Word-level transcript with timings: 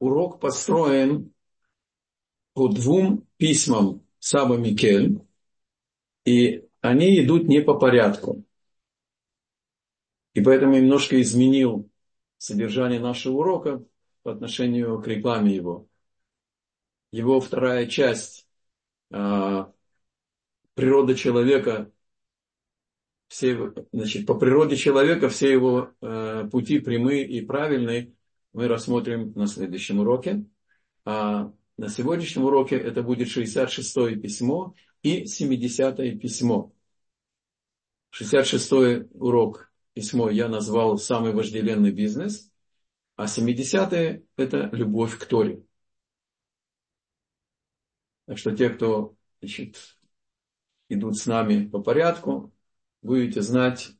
урок 0.00 0.40
построен 0.40 1.32
по 2.54 2.68
двум 2.68 3.26
письмам 3.36 4.04
Саба 4.18 4.56
Микель, 4.56 5.20
и 6.24 6.66
они 6.80 7.24
идут 7.24 7.46
не 7.46 7.62
по 7.62 7.78
порядку. 7.78 8.44
И 10.34 10.40
поэтому 10.42 10.74
я 10.74 10.80
немножко 10.80 11.20
изменил 11.20 11.88
содержание 12.38 13.00
нашего 13.00 13.38
урока 13.38 13.84
по 14.22 14.32
отношению 14.32 15.00
к 15.00 15.06
рекламе 15.06 15.54
его. 15.54 15.86
Его 17.12 17.40
вторая 17.40 17.86
часть 17.86 18.46
а, 19.10 19.72
природа 20.74 21.14
человека, 21.14 21.90
все, 23.28 23.72
значит, 23.92 24.26
по 24.26 24.34
природе 24.34 24.76
человека 24.76 25.28
все 25.28 25.52
его 25.52 25.92
э, 26.00 26.48
пути 26.50 26.80
прямые 26.80 27.26
и 27.28 27.40
правильные 27.40 28.12
мы 28.52 28.68
рассмотрим 28.68 29.32
на 29.34 29.46
следующем 29.46 30.00
уроке. 30.00 30.44
А 31.04 31.52
на 31.76 31.88
сегодняшнем 31.88 32.44
уроке 32.44 32.76
это 32.76 33.02
будет 33.02 33.28
66-е 33.28 34.16
письмо 34.16 34.74
и 35.02 35.24
70-е 35.24 36.18
письмо. 36.18 36.72
66-й 38.14 39.08
урок 39.14 39.72
письмо 39.94 40.30
я 40.30 40.48
назвал 40.48 40.98
«Самый 40.98 41.32
вожделенный 41.32 41.92
бизнес», 41.92 42.50
а 43.16 43.26
70-е– 43.26 44.24
это 44.36 44.68
«Любовь 44.72 45.18
к 45.18 45.26
Торе». 45.26 45.62
Так 48.26 48.38
что 48.38 48.54
те, 48.54 48.70
кто 48.70 49.16
значит, 49.40 49.98
идут 50.88 51.18
с 51.18 51.26
нами 51.26 51.66
по 51.66 51.80
порядку, 51.80 52.52
будете 53.02 53.42
знать 53.42 53.90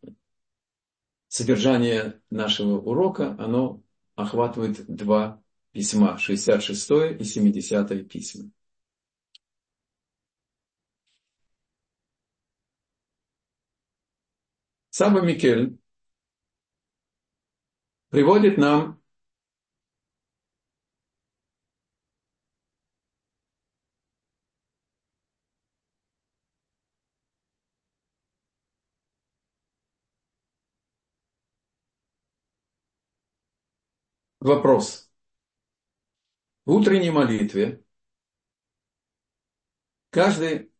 содержание 1.29 2.21
нашего 2.30 2.79
урока, 2.79 3.37
оно 3.39 3.83
охватывает 4.23 4.84
два 4.87 5.42
письма, 5.73 6.19
66 6.19 6.91
и 7.19 7.24
70 7.24 8.09
письма. 8.09 8.51
Саба 14.90 15.21
Микель 15.23 15.79
приводит 18.10 18.59
нам 18.59 18.99
вопрос. 34.41 35.10
В 36.65 36.73
утренней 36.73 37.10
молитве 37.10 37.85
каждый 40.10 40.73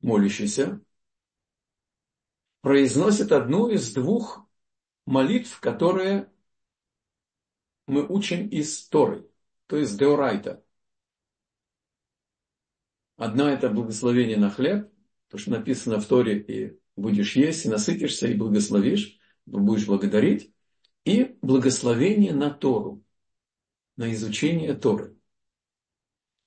молящийся 0.00 0.80
произносит 2.60 3.32
одну 3.32 3.68
из 3.68 3.92
двух 3.94 4.46
молитв, 5.04 5.60
которые 5.60 6.32
мы 7.86 8.04
учим 8.06 8.48
из 8.48 8.88
Торы, 8.88 9.28
то 9.66 9.76
есть 9.76 9.96
Деорайта. 9.96 10.64
Одна 13.16 13.52
это 13.52 13.70
благословение 13.70 14.36
на 14.36 14.50
хлеб, 14.50 14.92
то, 15.28 15.38
что 15.38 15.52
написано 15.52 16.00
в 16.00 16.06
Торе, 16.06 16.38
и 16.40 16.80
будешь 16.96 17.36
есть, 17.36 17.64
и 17.64 17.68
насытишься, 17.68 18.26
и 18.26 18.34
благословишь 18.34 19.18
будешь 19.46 19.86
благодарить, 19.86 20.52
и 21.04 21.38
благословение 21.40 22.34
на 22.34 22.50
Тору, 22.50 23.02
на 23.96 24.12
изучение 24.12 24.74
Торы. 24.74 25.16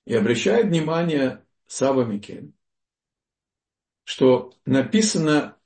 И 0.04 0.14
обращает 0.14 0.66
внимание 0.66 1.46
Сава 1.66 2.04
Микен, 2.04 2.54
что 4.04 4.52
написано 4.64 5.58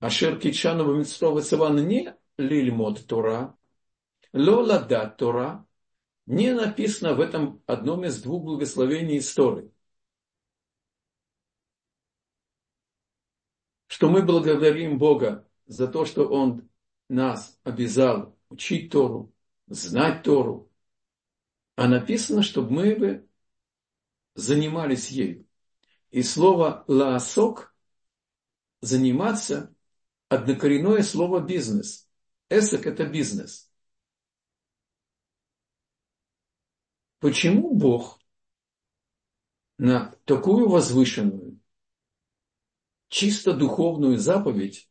Ашер 0.00 0.38
Кичанова 0.38 0.96
Митцова 0.96 1.40
Цивана 1.42 1.80
не 1.80 2.14
Лильмот 2.36 3.06
Тора, 3.06 3.56
Лоладат 4.32 5.16
Тора, 5.16 5.66
не 6.26 6.52
написано 6.54 7.14
в 7.14 7.20
этом 7.20 7.62
одном 7.66 8.04
из 8.04 8.22
двух 8.22 8.44
благословений 8.44 9.18
истории. 9.18 9.72
Что 13.88 14.08
мы 14.08 14.22
благодарим 14.22 14.98
Бога 14.98 15.49
за 15.70 15.86
то, 15.86 16.04
что 16.04 16.26
Он 16.28 16.68
нас 17.08 17.58
обязал 17.62 18.36
учить 18.48 18.90
Тору, 18.90 19.32
знать 19.68 20.24
Тору, 20.24 20.68
а 21.76 21.86
написано, 21.86 22.42
чтобы 22.42 22.72
мы 22.72 22.96
бы 22.96 23.28
занимались 24.34 25.10
ею. 25.10 25.46
И 26.10 26.22
слово 26.22 26.84
«лаосок»– 26.88 27.72
заниматься– 28.80 29.72
однокоренное 30.28 31.04
слово 31.04 31.38
«бизнес». 31.38 32.10
Эсек– 32.48 32.86
это 32.88 33.06
бизнес. 33.06 33.70
Почему 37.20 37.76
Бог 37.76 38.18
на 39.78 40.16
такую 40.24 40.68
возвышенную, 40.68 41.60
чисто 43.08 43.52
духовную 43.52 44.18
заповедь 44.18 44.89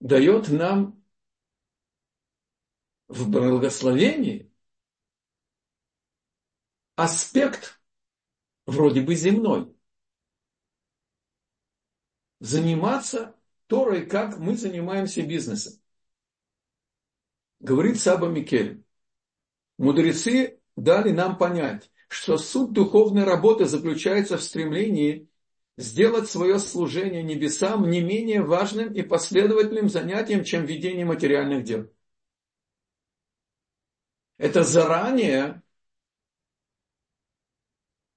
дает 0.00 0.48
нам 0.48 1.02
в 3.08 3.30
благословении 3.30 4.52
аспект 6.96 7.80
вроде 8.66 9.00
бы 9.00 9.14
земной. 9.14 9.74
Заниматься 12.40 13.34
Торой, 13.66 14.06
как 14.06 14.38
мы 14.38 14.56
занимаемся 14.56 15.22
бизнесом. 15.22 15.80
Говорит 17.60 18.00
Саба 18.00 18.28
Микель. 18.28 18.84
Мудрецы 19.78 20.60
дали 20.76 21.10
нам 21.10 21.36
понять, 21.36 21.90
что 22.08 22.38
суть 22.38 22.72
духовной 22.72 23.24
работы 23.24 23.66
заключается 23.66 24.38
в 24.38 24.42
стремлении 24.42 25.28
сделать 25.78 26.28
свое 26.28 26.58
служение 26.58 27.22
небесам 27.22 27.88
не 27.88 28.00
менее 28.00 28.42
важным 28.42 28.92
и 28.92 29.02
последовательным 29.02 29.88
занятием, 29.88 30.42
чем 30.42 30.66
ведение 30.66 31.04
материальных 31.04 31.62
дел. 31.62 31.88
Это 34.38 34.64
заранее 34.64 35.62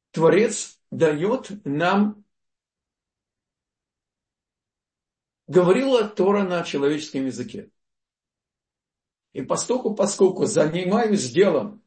Творец 0.09 0.79
дает 0.89 1.51
нам, 1.63 2.25
говорила 5.47 6.07
Тора 6.09 6.43
на 6.43 6.63
человеческом 6.63 7.27
языке. 7.27 7.69
И 9.33 9.43
поскольку, 9.43 9.93
поскольку 9.93 10.45
занимаюсь 10.45 11.29
делом, 11.29 11.83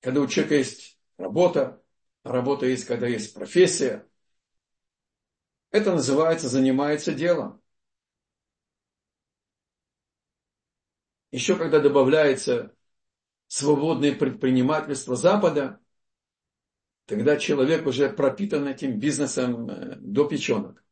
когда 0.00 0.22
у 0.22 0.26
человека 0.26 0.54
есть 0.54 0.98
работа, 1.18 1.82
работа 2.22 2.64
есть, 2.64 2.86
когда 2.86 3.06
есть 3.06 3.34
профессия, 3.34 4.08
это 5.74 5.90
называется 5.90 6.48
занимается 6.48 7.12
делом. 7.12 7.60
Еще 11.32 11.56
когда 11.56 11.80
добавляется 11.80 12.72
свободное 13.48 14.14
предпринимательство 14.14 15.16
Запада, 15.16 15.80
тогда 17.06 17.36
человек 17.38 17.88
уже 17.88 18.08
пропитан 18.08 18.68
этим 18.68 19.00
бизнесом 19.00 19.68
э, 19.68 19.96
до 19.96 20.28
печенок. 20.28 20.84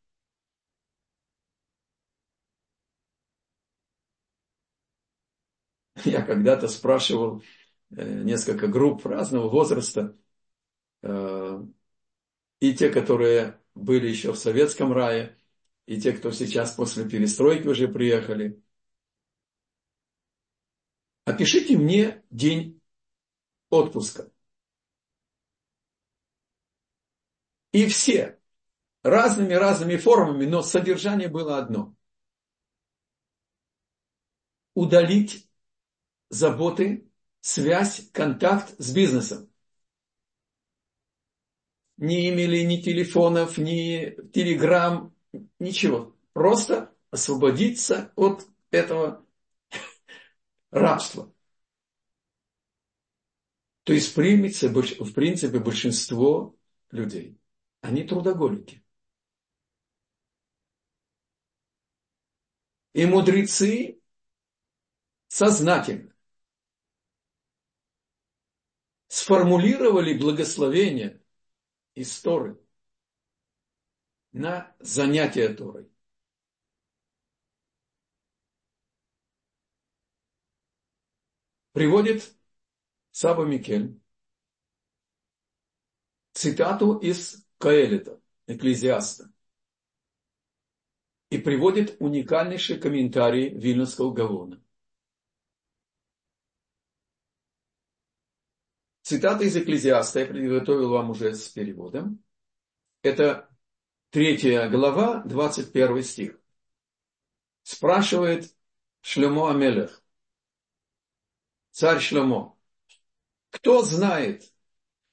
Я 6.04 6.22
когда-то 6.22 6.66
спрашивал 6.66 7.40
э, 7.90 8.22
несколько 8.24 8.66
групп 8.66 9.06
разного 9.06 9.48
возраста, 9.48 10.16
э, 11.02 11.62
и 12.58 12.74
те, 12.74 12.90
которые 12.90 13.61
были 13.74 14.08
еще 14.08 14.32
в 14.32 14.38
советском 14.38 14.92
рае, 14.92 15.36
и 15.86 16.00
те, 16.00 16.12
кто 16.12 16.30
сейчас 16.30 16.72
после 16.72 17.08
перестройки 17.08 17.66
уже 17.66 17.88
приехали. 17.88 18.62
Опишите 21.24 21.76
мне 21.76 22.24
день 22.30 22.80
отпуска. 23.70 24.30
И 27.72 27.86
все 27.86 28.38
разными-разными 29.02 29.96
формами, 29.96 30.44
но 30.46 30.62
содержание 30.62 31.28
было 31.28 31.58
одно. 31.58 31.94
Удалить 34.74 35.48
заботы, 36.28 37.10
связь, 37.40 38.10
контакт 38.12 38.74
с 38.78 38.92
бизнесом 38.92 39.51
не 41.96 42.28
имели 42.30 42.62
ни 42.64 42.80
телефонов, 42.80 43.58
ни 43.58 44.16
телеграмм, 44.32 45.14
ничего. 45.58 46.16
Просто 46.32 46.94
освободиться 47.10 48.12
от 48.16 48.46
этого 48.70 49.24
рабство. 50.70 51.32
То 53.84 53.92
есть, 53.92 54.12
в 54.12 54.14
принципе, 54.14 55.58
большинство 55.58 56.56
людей, 56.90 57.38
они 57.80 58.04
трудоголики. 58.04 58.84
И 62.92 63.06
мудрецы 63.06 64.00
сознательно 65.28 66.14
сформулировали 69.08 70.16
благословение 70.16 71.21
из 71.94 72.20
Торы 72.20 72.58
на 74.32 74.74
занятие 74.80 75.48
Торой. 75.50 75.90
Приводит 81.72 82.34
Саба 83.10 83.44
Микель 83.44 83.98
цитату 86.32 86.98
из 86.98 87.46
Каэлита, 87.58 88.20
Экклезиаста, 88.46 89.32
и 91.30 91.38
приводит 91.38 91.96
уникальнейший 92.00 92.78
комментарий 92.78 93.48
Вильнюсского 93.48 94.12
Гавона. 94.12 94.61
Цитата 99.12 99.44
из 99.44 99.54
Экклезиаста 99.54 100.20
я 100.20 100.26
приготовил 100.26 100.88
вам 100.88 101.10
уже 101.10 101.34
с 101.34 101.46
переводом. 101.50 102.24
Это 103.02 103.46
третья 104.08 104.70
глава, 104.70 105.22
21 105.24 106.02
стих. 106.02 106.40
Спрашивает 107.62 108.56
Шлемо 109.02 109.50
Амелех, 109.50 110.02
царь 111.72 112.00
Шлемо, 112.00 112.56
кто 113.50 113.82
знает, 113.82 114.50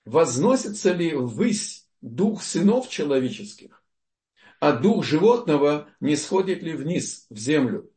возносится 0.05 0.93
ли 0.93 1.13
ввысь 1.13 1.85
дух 1.99 2.41
сынов 2.41 2.87
человеческих, 2.87 3.83
а 4.61 4.77
дух 4.77 5.03
животного 5.03 5.89
не 5.99 6.15
сходит 6.15 6.63
ли 6.63 6.71
вниз 6.71 7.27
в 7.29 7.37
землю? 7.37 7.93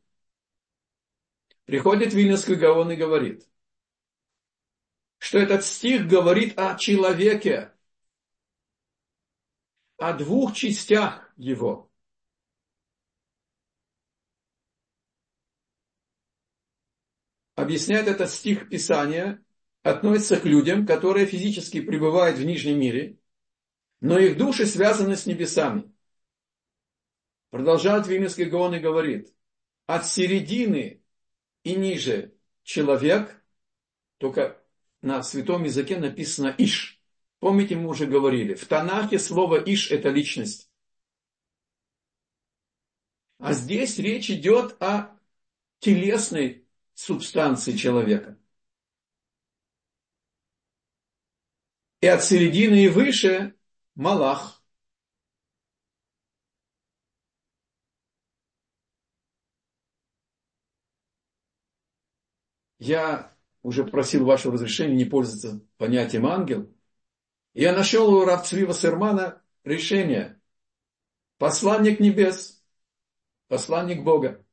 Приходит 1.63 2.13
Вильнюсский 2.13 2.55
Гаон 2.55 2.91
и 2.91 2.97
говорит, 2.97 3.47
что 5.23 5.39
этот 5.39 5.63
стих 5.63 6.09
говорит 6.09 6.59
о 6.59 6.77
человеке, 6.77 7.71
о 9.95 10.11
двух 10.11 10.53
частях 10.53 11.33
его. 11.37 11.89
Объясняет 17.55 18.09
этот 18.09 18.31
стих 18.31 18.67
Писания, 18.67 19.41
относится 19.81 20.41
к 20.41 20.43
людям, 20.43 20.85
которые 20.85 21.25
физически 21.25 21.79
пребывают 21.79 22.37
в 22.37 22.43
нижнем 22.43 22.77
мире, 22.77 23.17
но 24.01 24.19
их 24.19 24.37
души 24.37 24.65
связаны 24.65 25.15
с 25.15 25.25
небесами. 25.25 25.89
Продолжает 27.49 28.07
Вильнюсский 28.07 28.49
Гаон 28.49 28.75
и 28.75 28.79
говорит, 28.79 29.33
от 29.85 30.05
середины 30.05 31.01
и 31.63 31.75
ниже 31.75 32.35
человек, 32.63 33.41
только 34.17 34.62
на 35.03 35.21
святом 35.21 35.65
языке 35.65 35.99
написано 35.99 36.55
«иш». 36.57 36.99
Помните, 37.39 37.75
мы 37.75 37.89
уже 37.89 38.07
говорили, 38.07 38.55
в 38.55 38.65
Танахе 38.65 39.19
слово 39.19 39.57
«иш»– 39.61 39.91
это 39.91 40.09
личность. 40.09 40.71
А 43.37 43.51
здесь 43.51 43.99
речь 43.99 44.31
идет 44.31 44.81
о 44.81 45.19
телесной 45.79 46.65
субстанции 46.93 47.73
человека. 47.73 48.39
И 51.99 52.07
от 52.07 52.23
середины 52.23 52.85
и 52.85 52.87
выше– 52.87 53.55
Малах. 53.95 54.63
Я 62.79 63.32
уже 63.63 63.85
просил 63.85 64.25
вашего 64.25 64.53
разрешения 64.53 64.95
не 64.95 65.05
пользоваться 65.05 65.65
понятием 65.77 66.27
ангел. 66.27 66.71
Я 67.53 67.75
нашел 67.75 68.13
у 68.13 68.25
Равцвива 68.25 68.73
Сермана 68.73 69.41
решение. 69.63 70.39
Посланник 71.37 71.99
небес, 71.99 72.63
посланник 73.47 74.03
Бога. 74.03 74.45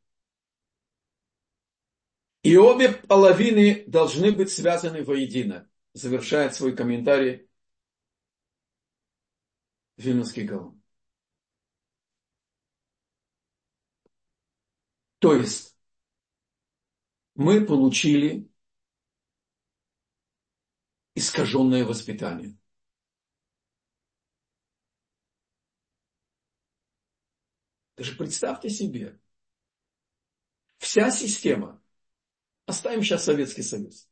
И 2.43 2.57
обе 2.57 2.91
половины 2.91 3.85
должны 3.87 4.33
быть 4.33 4.51
связаны 4.51 5.05
воедино. 5.05 5.69
Завершает 5.93 6.55
свой 6.55 6.75
комментарий 6.75 7.49
Вильнюсский 9.97 10.45
Гаон. 10.45 10.81
То 15.19 15.35
есть, 15.35 15.77
мы 17.35 17.65
получили 17.67 18.50
искаженное 21.15 21.85
воспитание. 21.85 22.57
Даже 27.97 28.17
представьте 28.17 28.71
себе, 28.71 29.21
вся 30.79 31.11
система, 31.11 31.83
оставим 32.65 33.03
сейчас 33.03 33.25
Советский 33.25 33.62
Союз, 33.62 34.09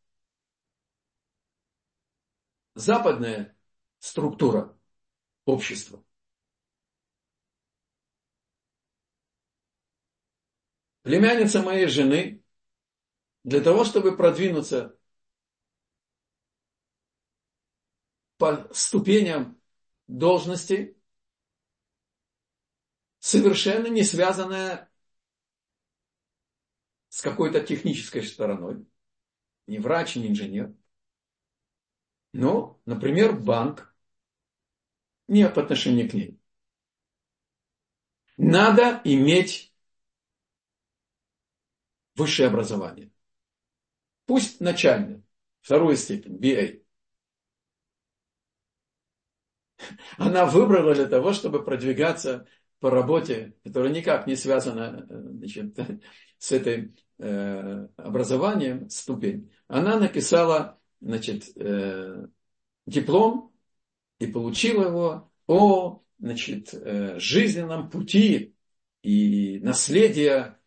западная 2.75 3.57
структура 3.99 4.79
общества, 5.47 6.05
племянница 11.01 11.63
моей 11.63 11.87
жены, 11.87 12.45
для 13.45 13.63
того, 13.63 13.85
чтобы 13.85 14.15
продвинуться 14.15 14.98
по 18.39 18.73
ступеням 18.73 19.61
должности, 20.07 20.97
совершенно 23.19 23.89
не 23.89 24.05
связанная 24.05 24.91
с 27.09 27.21
какой-то 27.21 27.61
технической 27.61 28.23
стороной. 28.23 28.87
Не 29.67 29.79
врач, 29.79 30.17
не 30.17 30.29
инженер. 30.29 30.75
Но, 32.33 32.81
например, 32.87 33.39
банк 33.39 33.95
не 35.27 35.49
по 35.49 35.63
отношению 35.63 36.09
к 36.09 36.15
ней. 36.15 36.41
Надо 38.37 39.01
иметь 39.05 39.75
высшее 42.15 42.49
образование. 42.49 43.11
Пусть 44.27 44.61
начальное, 44.61 45.23
вторую 45.61 45.97
степень, 45.97 46.37
BA. 46.37 46.88
она 50.19 50.47
выбрала 50.47 50.95
для 50.95 51.07
того, 51.07 51.33
чтобы 51.33 51.65
продвигаться 51.65 52.47
по 52.81 52.91
работе, 52.91 53.55
которая 53.65 53.93
никак 53.93 54.27
не 54.27 54.37
связана 54.37 55.07
значит, 55.09 55.77
с 56.39 56.53
этой 56.53 56.95
э, 57.19 57.89
образованием, 57.97 58.89
ступень. 58.91 59.51
Она 59.67 59.99
написала 59.99 60.79
значит, 61.01 61.45
э, 61.57 62.27
диплом 62.87 63.53
и 64.19 64.27
получила 64.27 64.85
его 64.85 65.33
о 65.47 66.03
значит, 66.19 66.73
э, 66.73 67.19
жизненном 67.19 67.91
пути 67.91 68.55
и 69.03 69.61
наследия 69.61 70.59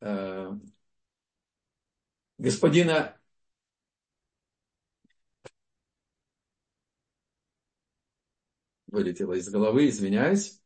э, 0.00 0.52
господина 2.38 3.16
вылетело 8.92 9.32
из 9.32 9.48
головы, 9.48 9.88
извиняюсь. 9.88 10.60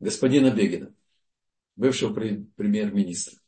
Господина 0.00 0.50
Бегина, 0.50 0.94
бывшего 1.76 2.12
премьер-министра. 2.12 3.38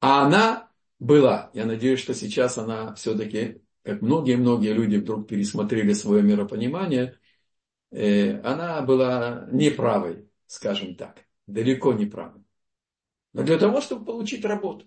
А 0.00 0.26
она 0.26 0.70
была, 0.98 1.50
я 1.54 1.64
надеюсь, 1.64 2.00
что 2.00 2.12
сейчас 2.14 2.58
она 2.58 2.94
все-таки, 2.94 3.62
как 3.82 4.02
многие-многие 4.02 4.72
люди 4.72 4.96
вдруг 4.96 5.28
пересмотрели 5.28 5.92
свое 5.92 6.22
миропонимание, 6.22 7.18
э, 7.90 8.40
она 8.40 8.82
была 8.82 9.48
неправой, 9.52 10.28
скажем 10.46 10.96
так, 10.96 11.24
далеко 11.46 11.92
не 11.92 12.06
правой. 12.06 12.42
Но 13.32 13.42
для 13.42 13.58
того, 13.58 13.80
чтобы 13.80 14.04
получить 14.04 14.44
работу. 14.44 14.86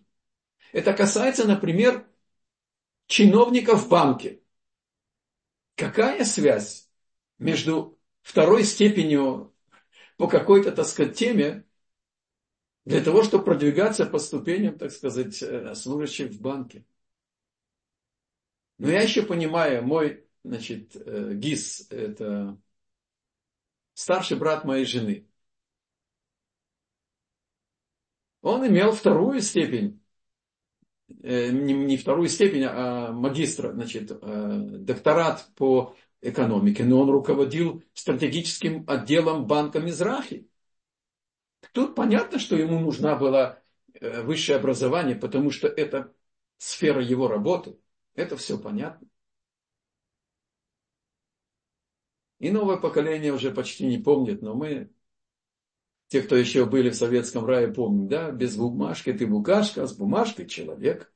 Это 0.72 0.94
касается, 0.94 1.48
например, 1.48 2.06
чиновников 3.08 3.84
в 3.84 3.90
банке. 3.90 4.42
Какая 5.76 6.24
связь 6.24 6.90
между 7.38 8.00
второй 8.22 8.64
степенью 8.64 9.54
по 10.18 10.28
какой-то, 10.28 10.72
так 10.72 10.86
сказать, 10.86 11.18
теме 11.18 11.66
для 12.86 13.04
того, 13.04 13.24
чтобы 13.24 13.44
продвигаться 13.44 14.06
по 14.06 14.20
ступеням, 14.20 14.78
так 14.78 14.92
сказать, 14.92 15.42
э, 15.42 15.76
служащих 15.76 16.32
в 16.32 16.42
банке. 16.42 16.86
Но 18.78 18.90
я 18.90 19.02
еще 19.02 19.24
понимаю, 19.24 19.84
мой, 19.84 20.26
значит, 20.44 20.96
э, 20.96 21.34
ГИС, 21.34 21.88
это 21.90 22.58
старший 23.94 24.38
брат 24.38 24.66
моей 24.66 24.86
жены. 24.86 25.28
Он 28.42 28.68
имел 28.68 28.92
вторую 28.92 29.42
степень, 29.42 30.05
э, 31.22 31.52
не 31.52 31.98
вторую 31.98 32.30
степень, 32.30 32.66
а 32.68 33.12
магистра, 33.12 33.72
значит, 33.72 34.08
докторат 34.08 35.48
по 35.56 35.96
экономике, 36.22 36.84
но 36.84 37.02
он 37.02 37.10
руководил 37.10 37.84
стратегическим 37.94 38.84
отделом 38.88 39.46
банка 39.46 39.80
Мизрахи. 39.80 40.50
Тут 41.72 41.96
понятно, 41.96 42.40
что 42.40 42.56
ему 42.56 42.80
нужна 42.80 43.16
была 43.16 43.62
э, 43.94 44.22
высшее 44.22 44.58
образование, 44.58 45.16
потому 45.16 45.52
что 45.52 45.68
это 45.68 46.14
сфера 46.58 47.04
его 47.04 47.28
работы. 47.28 47.78
Это 48.16 48.38
все 48.38 48.58
понятно. 48.58 49.08
И 52.40 52.50
новое 52.50 52.78
поколение 52.78 53.34
уже 53.34 53.52
почти 53.52 53.86
не 53.86 53.98
помнит, 53.98 54.42
но 54.42 54.54
мы, 54.54 54.90
те, 56.16 56.22
кто 56.22 56.38
еще 56.38 56.66
были 56.66 56.92
в 56.92 56.96
советском 56.96 57.46
рае, 57.46 57.68
помним, 57.68 58.08
да, 58.08 58.32
без 58.32 58.56
бумажки 58.56 59.12
ты 59.12 59.28
букашка, 59.28 59.84
а 59.84 59.88
с 59.88 59.94
бумажкой 59.98 60.48
человек. 60.48 61.12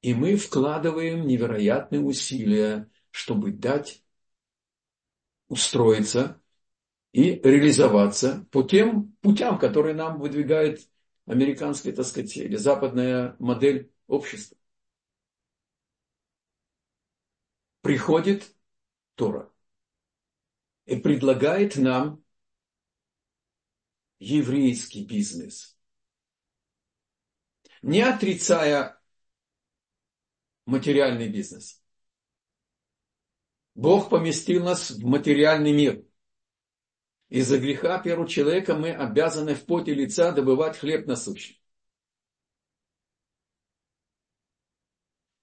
И 0.00 0.14
мы 0.14 0.36
вкладываем 0.36 1.26
невероятные 1.26 2.02
усилия, 2.02 2.88
чтобы 3.10 3.50
дать 3.50 4.04
устроиться 5.48 6.40
и 7.10 7.40
реализоваться 7.42 8.46
по 8.52 8.62
тем 8.62 9.10
путям, 9.20 9.58
которые 9.58 9.96
нам 9.96 10.20
выдвигает 10.20 10.88
американская, 11.26 11.92
так 11.92 12.06
сказать, 12.06 12.36
или 12.36 12.54
западная 12.54 13.34
модель 13.40 13.90
общества. 14.06 14.56
Приходит 17.82 18.54
Тора 19.16 19.49
и 20.90 20.96
предлагает 20.96 21.76
нам 21.76 22.22
еврейский 24.18 25.06
бизнес. 25.06 25.78
Не 27.80 28.02
отрицая 28.02 29.00
материальный 30.66 31.28
бизнес. 31.28 31.82
Бог 33.74 34.10
поместил 34.10 34.64
нас 34.64 34.90
в 34.90 35.06
материальный 35.06 35.72
мир– 35.72 36.04
из-за 37.30 37.58
греха 37.58 38.00
первого 38.00 38.28
человека 38.28 38.74
мы 38.74 38.90
обязаны 38.90 39.54
в 39.54 39.64
поте 39.64 39.94
лица 39.94 40.32
добывать 40.32 40.76
хлеб 40.76 41.06
насущный. 41.06 41.62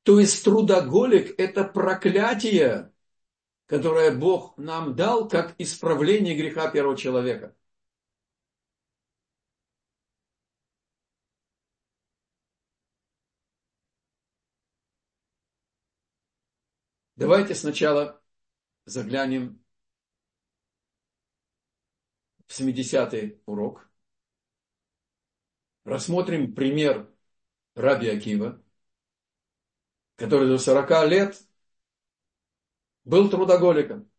То 0.04 0.20
есть 0.20 0.44
трудоголик– 0.44 1.34
это 1.40 1.64
проклятие, 1.64 2.92
которое 3.68 4.12
Бог 4.12 4.58
нам 4.58 4.96
дал 4.96 5.28
как 5.28 5.54
исправление 5.60 6.36
греха 6.36 6.72
первого 6.72 6.98
человека. 6.98 7.56
Давайте 17.16 17.56
сначала 17.56 18.22
заглянем 18.86 19.62
в 22.48 22.52
70-й 22.52 23.42
урок. 23.46 23.90
Рассмотрим 25.84 26.54
пример 26.54 27.12
Раби 27.76 28.08
Акива, 28.10 28.62
который 30.16 30.48
до 30.48 30.58
40 30.58 31.10
лет 31.10 31.47
был 33.08 33.30
трудоголиком. 33.30 34.10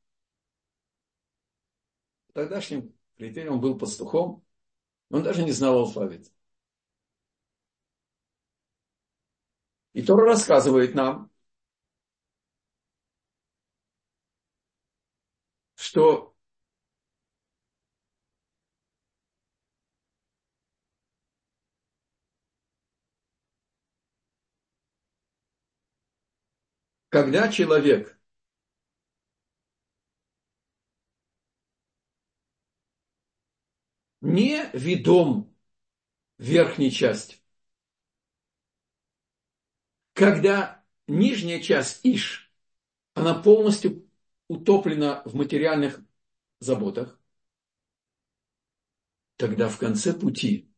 Тогдашним 2.33 2.95
критерием 3.17 3.55
он 3.55 3.61
был 3.61 3.79
пастухом, 3.79 4.45
он 5.11 5.23
даже 5.23 5.45
не 5.45 5.53
знал 5.53 5.79
алфавит. 5.79 6.33
И 9.93 10.03
Тора 10.03 10.25
рассказывает 10.27 10.95
нам, 10.95 11.31
что 15.77 16.35
когда 27.11 27.49
человек 27.49 28.18
не 34.29 34.69
ведом 34.75 35.57
верхней 36.37 36.91
части, 36.91 37.39
когда 40.13 40.85
нижняя 41.07 41.61
часть 41.63 42.01
Иш, 42.05 42.53
она 43.15 43.35
полностью 43.35 44.07
утоплена 44.49 45.23
в 45.25 45.35
материальных 45.35 46.01
заботах, 46.61 47.19
тогда 49.37 49.69
в 49.71 49.79
конце 49.79 50.13
пути 50.13 50.71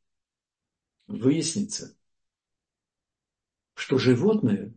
выяснится, 1.09 1.97
что 3.75 3.99
животное 3.99 4.73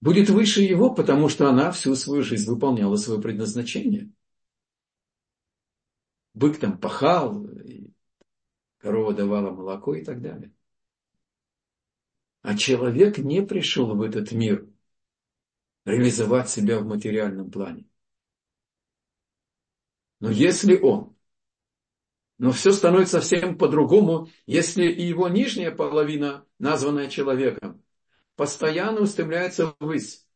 будет 0.00 0.30
выше 0.30 0.62
его, 0.62 0.92
потому 0.92 1.28
что 1.28 1.48
она 1.48 1.70
всю 1.70 1.94
свою 1.94 2.24
жизнь 2.24 2.50
выполняла 2.50 2.96
свое 2.96 3.20
предназначение. 3.20 4.10
Бык 6.34 6.58
там 6.58 6.78
пахал, 6.78 7.46
корова 8.78 9.12
давала 9.12 9.50
молоко 9.50 9.94
и 9.94 10.04
так 10.04 10.20
далее. 10.20 10.52
А 12.42 12.56
человек 12.56 13.18
не 13.18 13.42
пришел 13.42 13.94
в 13.94 14.02
этот 14.02 14.32
мир 14.32 14.68
реализовать 15.84 16.48
себя 16.48 16.78
в 16.80 16.86
материальном 16.86 17.50
плане. 17.50 17.86
Но 20.20 20.30
если 20.30 20.76
он, 20.78 21.16
но 22.38 22.50
все 22.50 22.72
становится 22.72 23.20
совсем 23.20 23.58
по-другому, 23.58 24.28
если 24.46 24.84
и 24.86 25.02
его 25.02 25.28
нижняя 25.28 25.70
половина, 25.70 26.46
названная 26.58 27.08
человеком, 27.08 27.82
постоянно 28.36 29.02
устремляется 29.02 29.76
ввысь. 29.78 30.26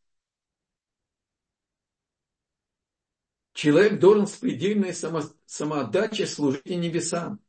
Человек 3.57 3.99
должен 3.99 4.27
с 4.27 4.37
предельной 4.37 4.93
само, 4.93 5.23
самоотдачей 5.47 6.27
служить 6.27 6.67
небесам. 6.67 7.41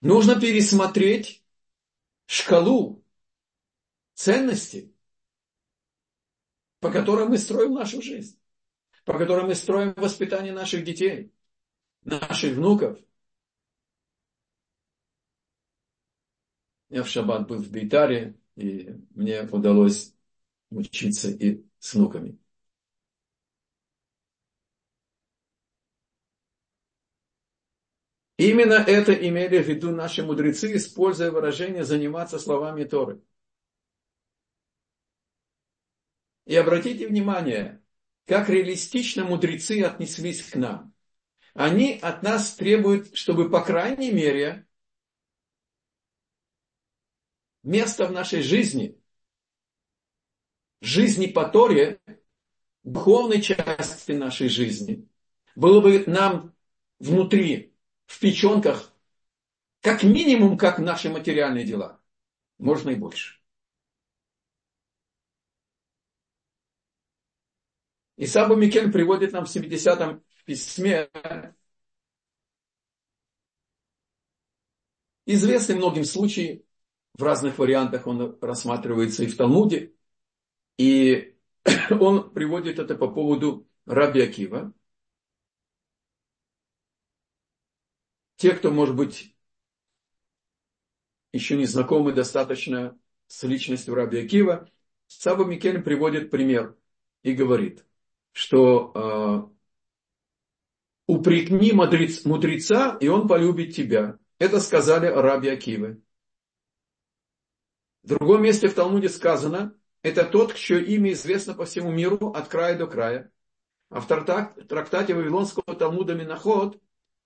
Нужно 0.00 0.40
пересмотреть 0.40 1.44
шкалу 2.24 3.04
ценностей, 4.14 4.94
по 6.78 6.90
которой 6.90 7.28
мы 7.28 7.36
строим 7.36 7.74
нашу 7.74 8.00
жизнь, 8.00 8.40
по 9.04 9.18
которой 9.18 9.44
мы 9.44 9.54
строим 9.54 9.92
воспитание 9.94 10.54
наших 10.54 10.82
детей, 10.82 11.34
наших 12.02 12.56
внуков– 12.56 12.98
Я 16.90 17.04
в 17.04 17.08
шаббат 17.08 17.46
был 17.46 17.58
в 17.58 17.70
Бейтаре, 17.70 18.34
и 18.56 18.90
мне 19.14 19.42
удалось 19.42 20.12
учиться 20.70 21.30
и 21.30 21.64
с 21.78 21.94
внуками. 21.94 22.36
Именно 28.40 28.72
это 28.72 29.12
имели 29.12 29.62
в 29.62 29.68
виду 29.68 29.90
наши 29.90 30.22
мудрецы, 30.22 30.74
используя 30.74 31.30
выражение 31.30 31.84
«заниматься 31.84 32.38
словами 32.38 32.84
Торы». 32.84 33.20
И 36.46 36.56
обратите 36.56 37.06
внимание, 37.06 37.82
как 38.24 38.48
реалистично 38.48 39.26
мудрецы 39.26 39.82
отнеслись 39.82 40.42
к 40.42 40.56
нам. 40.56 40.94
Они 41.52 41.98
от 42.00 42.22
нас 42.22 42.54
требуют, 42.54 43.14
чтобы, 43.14 43.50
по 43.50 43.62
крайней 43.62 44.10
мере, 44.10 44.66
место 47.62 48.06
в 48.06 48.12
нашей 48.12 48.40
жизни, 48.40 48.98
жизни 50.80 51.26
по 51.26 51.46
Торе, 51.46 52.00
духовной 52.84 53.42
части 53.42 54.12
нашей 54.12 54.48
жизни, 54.48 55.06
было 55.54 55.82
бы 55.82 56.04
нам 56.06 56.54
внутри, 56.98 57.69
в 58.10 58.18
печенках, 58.18 58.92
как 59.82 60.02
минимум, 60.02 60.58
как 60.58 60.80
наши 60.80 61.08
материальные 61.08 61.64
дела. 61.64 62.00
Можно 62.58 62.90
и 62.90 62.96
больше. 62.96 63.40
И 68.16 68.26
Саба 68.26 68.56
Микель 68.56 68.90
приводит 68.90 69.32
нам 69.32 69.46
в 69.46 69.56
70-м 69.56 70.24
письме 70.44 71.08
известный 75.24 75.76
многим 75.76 76.04
случай, 76.04 76.66
в 77.14 77.22
разных 77.22 77.58
вариантах 77.58 78.08
он 78.08 78.36
рассматривается 78.40 79.22
и 79.22 79.28
в 79.28 79.36
Талмуде, 79.36 79.94
и 80.78 81.36
он 81.90 82.32
приводит 82.32 82.80
это 82.80 82.96
по 82.96 83.06
поводу 83.08 83.68
Раби 83.86 84.20
Акива. 84.20 84.74
Те, 88.40 88.52
кто, 88.52 88.70
может 88.70 88.96
быть, 88.96 89.36
еще 91.30 91.58
не 91.58 91.66
знакомы 91.66 92.14
достаточно 92.14 92.98
с 93.26 93.42
личностью 93.42 93.94
Раби 93.94 94.18
Акива, 94.18 94.66
Саба 95.08 95.44
Микель 95.44 95.82
приводит 95.82 96.30
пример 96.30 96.74
и 97.22 97.34
говорит, 97.34 97.84
что 98.32 99.52
э, 101.06 101.12
упрекни 101.12 101.72
мудрец, 101.72 102.24
мудреца, 102.24 102.96
и 102.98 103.08
он 103.08 103.28
полюбит 103.28 103.76
тебя. 103.76 104.18
Это 104.38 104.58
сказали 104.60 105.08
Раби 105.08 105.50
Акивы. 105.50 106.00
В 108.02 108.08
другом 108.08 108.42
месте 108.42 108.68
в 108.68 108.74
Талмуде 108.74 109.10
сказано, 109.10 109.74
это 110.00 110.24
тот, 110.24 110.54
чье 110.54 110.82
имя 110.82 111.12
известно 111.12 111.52
по 111.52 111.66
всему 111.66 111.90
миру 111.90 112.30
от 112.30 112.48
края 112.48 112.78
до 112.78 112.86
края. 112.86 113.30
А 113.90 114.00
в 114.00 114.06
трактате 114.06 115.12
Вавилонского 115.12 115.76
Талмуда 115.76 116.14
Миноход 116.14 116.80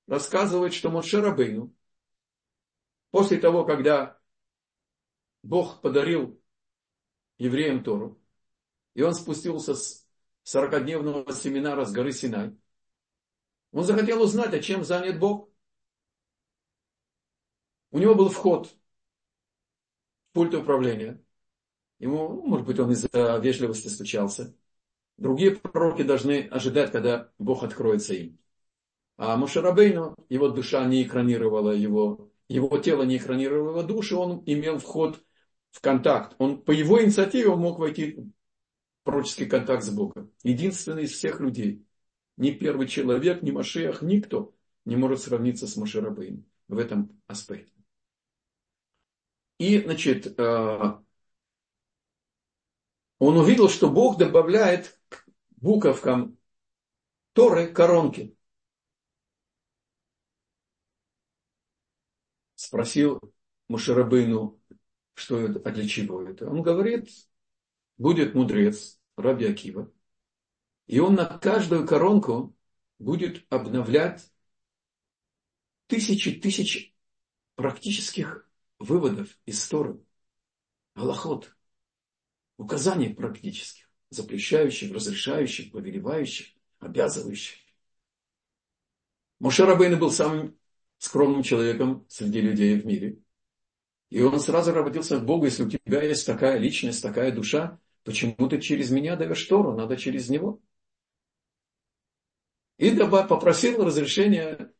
рассказывает, 0.07 0.75
что 0.75 0.91
Моше 0.91 1.21
Рабейну, 1.21 1.75
после 3.11 3.39
того, 3.39 3.65
когда 3.65 4.19
Бог 5.43 5.81
подарил 5.81 6.41
евреям 7.39 7.83
Тору, 7.83 8.21
и 8.95 9.03
он 9.03 9.15
спустился 9.15 9.75
с 9.75 10.07
40-дневного 10.45 11.33
семинара 11.33 11.85
с 11.85 11.93
горы 11.93 12.13
Синай, 12.13 12.57
он 13.73 13.85
захотел 13.85 14.23
узнать, 14.23 14.55
а 14.55 14.61
чем 14.61 14.85
занят 14.85 15.19
Бог. 15.19 15.51
У 17.91 17.99
него 17.99 18.15
был 18.15 18.29
вход 18.29 18.69
в 18.69 18.77
пульт 20.33 20.55
управления. 20.55 21.23
Ему, 21.99 22.43
может 22.43 22.67
быть, 22.67 22.79
он 22.79 22.93
из-за 22.93 23.39
вежливости 23.39 23.89
стучался. 23.89 24.55
Другие 25.17 25.57
пророки 25.57 26.03
должны 26.03 26.49
ожидать, 26.49 26.93
когда 26.93 27.33
Бог 27.39 27.63
откроется 27.63 28.15
им. 28.15 28.39
А 29.17 29.37
Мушарабейну, 29.37 30.17
его 30.29 30.49
душа 30.49 30.85
не 30.87 31.03
экранировала 31.05 31.71
его, 31.71 32.31
его 32.49 32.79
тело 32.79 33.05
не 33.05 33.17
экранировало 33.17 33.71
его 33.71 33.83
душу, 33.83 34.19
он 34.19 34.43
имел 34.47 34.79
вход 34.79 35.25
в 35.71 35.81
контакт. 35.81 36.35
Он 36.39 36.61
по 36.63 36.73
его 36.73 37.03
инициативе 37.03 37.49
он 37.49 37.61
мог 37.61 37.79
войти 37.79 38.17
в 38.17 39.05
пророческий 39.05 39.47
контакт 39.47 39.85
с 39.85 39.91
Богом. 39.91 40.33
Единственный 40.43 41.05
из 41.05 41.13
всех 41.13 41.41
людей. 41.41 41.87
Ни 42.37 42.51
первый 42.51 42.89
человек, 42.89 43.43
ни 43.43 43.53
Машиах, 43.53 44.03
никто 44.03 44.55
не 44.85 44.97
может 44.97 45.21
сравниться 45.21 45.67
с 45.67 45.77
Мушарабейну 45.77 46.45
в 46.69 46.79
этом 46.79 47.21
аспекте. 47.27 47.73
И, 49.59 49.81
значит, 49.81 50.39
э, 50.39 50.95
он 53.19 53.37
увидел, 53.37 53.69
что 53.69 53.89
Бог 53.89 54.19
добавляет 54.19 54.99
к 55.09 55.25
буковкам 55.57 56.37
Торы 57.33 57.69
коронки. 57.69 58.34
Спросил 62.65 63.21
Мушарабейну, 63.69 64.59
что 65.13 65.39
это, 65.39 65.61
а 65.69 65.71
для 65.71 65.87
чего 65.87 66.23
это. 66.23 66.49
Он 66.49 66.63
говорит, 66.63 67.11
будет 67.99 68.35
мудрец, 68.35 68.99
Раби 69.19 69.45
Акива, 69.45 69.93
и 70.87 70.99
он 70.99 71.15
на 71.15 71.27
каждую 71.39 71.87
коронку 71.87 72.57
будет 72.99 73.45
обновлять 73.51 74.33
тысячи 75.89 76.33
тысяч 76.41 76.95
практических 77.55 78.49
выводов 78.79 79.39
из 79.45 79.69
Торы. 79.69 80.03
Аллахот 80.95 81.55
указаний 82.57 83.13
практических, 83.13 83.91
запрещающих, 84.09 84.91
разрешающих, 84.91 85.71
повелевающих, 85.71 86.57
обязывающих. 86.79 87.59
Моше 89.39 89.67
был 89.77 90.11
самым 90.11 90.59
скромным 91.05 91.43
человеком 91.43 92.07
среди 92.09 92.41
людей 92.41 92.81
в 92.81 92.87
мире. 92.87 93.19
И 94.09 94.23
он 94.23 94.41
сразу 94.41 94.71
обратился 94.71 95.19
к 95.19 95.25
Богу, 95.25 95.45
если 95.45 95.65
у 95.65 95.69
тебя 95.69 96.03
есть 96.03 96.27
такая 96.27 96.59
личность, 96.59 97.03
такая 97.03 97.31
душа, 97.31 97.79
почему 98.05 98.49
ты 98.49 98.61
через 98.61 98.91
меня 98.91 99.17
даешь 99.17 99.45
Тору, 99.45 99.77
надо 99.77 99.97
через 99.97 100.31
него. 100.31 100.61
И 102.79 102.91
попросил 102.97 103.85
разрешения 103.85 104.73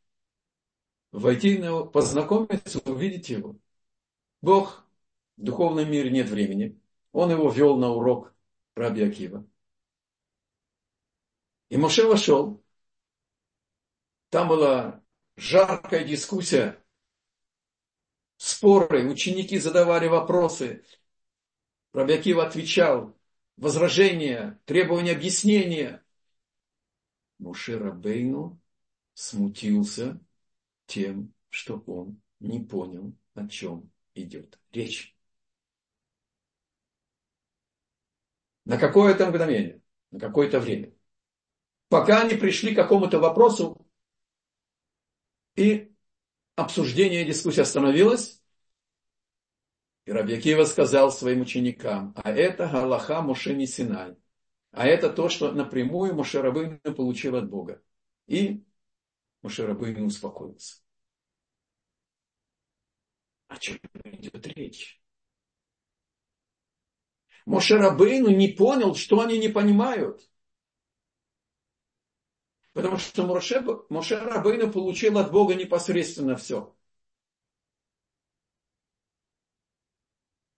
войти, 1.13 1.63
познакомиться, 1.93 2.81
увидеть 2.87 3.29
его. 3.29 3.57
Бог 4.41 4.87
в 5.37 5.43
духовном 5.43 5.91
мире 5.91 6.11
нет 6.11 6.29
времени. 6.29 6.81
Он 7.13 7.31
его 7.31 7.51
вел 7.51 7.77
на 7.77 7.91
урок 7.91 8.35
Раби 8.75 9.03
Акива. 9.03 9.47
И 11.69 11.77
Моше 11.77 12.07
вошел. 12.07 12.63
Там 14.31 14.49
была 14.49 15.04
жаркая 15.37 16.05
дискуссия, 16.05 16.83
споры, 18.37 19.09
ученики 19.09 19.59
задавали 19.59 20.07
вопросы. 20.07 20.85
Раби 21.93 22.15
Акива 22.15 22.47
отвечал, 22.47 23.17
возражения, 23.57 24.61
требования 24.65 25.13
объяснения. 25.13 26.05
Моше 27.39 27.79
Рабейну 27.79 28.61
смутился 29.15 30.21
тем, 30.87 31.33
что 31.51 31.83
он 31.87 32.21
не 32.41 32.61
понял, 32.61 33.15
о 33.35 33.47
чем 33.49 33.91
идет 34.15 34.59
речь. 34.73 35.15
на 38.65 38.79
какое-то 38.79 39.27
мгновение, 39.27 39.81
на 40.11 40.21
какое-то 40.21 40.61
время. 40.61 40.93
Пока 41.89 42.23
они 42.23 42.35
пришли 42.35 42.73
к 42.75 42.77
какому-то 42.77 43.19
вопросу, 43.19 43.84
и 45.57 45.93
обсуждение 46.57 47.25
дискуссии 47.25 47.61
остановилось, 47.61 48.43
и 50.07 50.13
Рабьякива 50.13 50.65
сказал 50.65 51.11
своим 51.11 51.41
ученикам, 51.41 52.15
а 52.17 52.31
это 52.31 52.69
Галаха 52.69 53.23
Моше 53.23 53.67
Синай, 53.67 54.17
а 54.71 54.87
это 54.87 55.11
то, 55.11 55.29
что 55.29 55.53
напрямую 55.53 56.15
Моше 56.15 56.43
Рабыну 56.43 56.79
получил 56.95 57.37
от 57.37 57.49
Бога. 57.49 57.83
И 58.27 58.65
Моше 59.43 59.67
Рабыну 59.67 60.07
успокоился. 60.07 60.85
О 63.49 63.57
чем 63.57 63.79
идет 64.05 64.47
речь? 64.49 65.01
Мошерабейну 67.47 68.31
не 68.31 68.49
понял, 68.49 68.95
что 68.95 69.21
они 69.21 69.39
не 69.39 69.49
понимают. 69.49 70.29
Потому 72.75 72.99
что 72.99 73.25
Моше, 73.25 73.65
Моше 73.89 74.19
Рабейну 74.19 74.71
получил 74.71 75.17
от 75.19 75.31
Бога 75.33 75.55
непосредственно 75.55 76.37
все. 76.37 76.77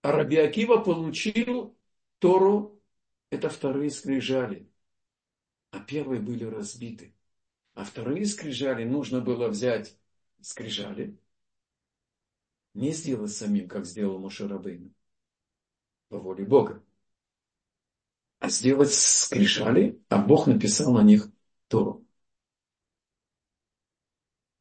А 0.01 0.11
Раби 0.11 0.37
Акива 0.37 0.77
получил 0.77 1.77
Тору, 2.19 2.81
это 3.29 3.49
вторые 3.49 3.91
скрижали. 3.91 4.69
А 5.71 5.79
первые 5.79 6.19
были 6.19 6.43
разбиты. 6.43 7.13
А 7.75 7.85
вторые 7.85 8.25
скрижали 8.25 8.83
нужно 8.83 9.21
было 9.21 9.47
взять 9.47 9.95
скрижали, 10.41 11.17
не 12.73 12.91
сделать 12.91 13.31
самим, 13.31 13.67
как 13.67 13.85
сделал 13.85 14.19
Моше 14.19 14.47
Рабейну 14.47 14.91
по 16.09 16.19
воле 16.19 16.45
Бога. 16.45 16.83
А 18.39 18.49
сделать 18.49 18.93
скрижали, 18.93 20.01
а 20.09 20.19
Бог 20.19 20.47
написал 20.47 20.93
на 20.93 21.03
них 21.03 21.29
Тору. 21.67 22.06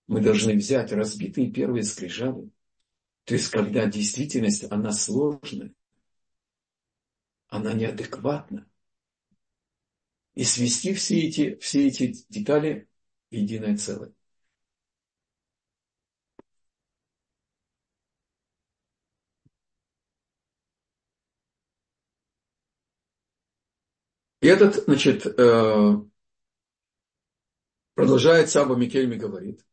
Мы 0.06 0.20
должны 0.20 0.54
взять 0.54 0.92
разбитые 0.92 1.50
первые 1.50 1.82
скрижали. 1.82 2.50
То 3.24 3.34
есть, 3.34 3.50
когда 3.50 3.86
действительность, 3.86 4.70
она 4.70 4.92
сложная, 4.92 5.72
она 7.48 7.72
неадекватна. 7.72 8.68
И 10.34 10.44
свести 10.44 10.94
все 10.94 11.18
эти, 11.26 11.56
все 11.56 11.88
эти 11.88 12.14
детали 12.28 12.88
в 13.30 13.34
единое 13.34 13.76
целое. 13.76 14.12
И 24.40 24.46
этот, 24.46 24.84
значит, 24.84 25.26
э, 25.26 25.94
продолжает 27.94 28.48
Саба 28.50 28.76
Микельми 28.76 29.16
говорит. 29.16 29.64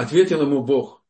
Ответил 0.00 0.40
ему 0.40 0.64
Бог. 0.64 1.04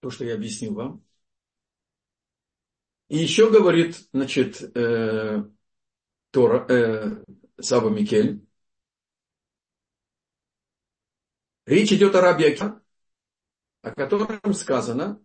то, 0.00 0.08
что 0.08 0.24
я 0.24 0.36
объяснил 0.36 0.72
вам. 0.72 1.04
И 3.08 3.18
еще 3.18 3.50
говорит, 3.50 4.08
значит, 4.14 4.62
э, 4.74 5.44
Тора, 6.30 6.66
э, 6.70 7.24
Саба 7.60 7.90
Микель. 7.90 8.40
Речь 11.66 11.92
идет 11.92 12.14
о 12.14 12.22
рабе 12.22 12.56
о 13.82 13.90
котором 13.90 14.54
сказано, 14.54 15.22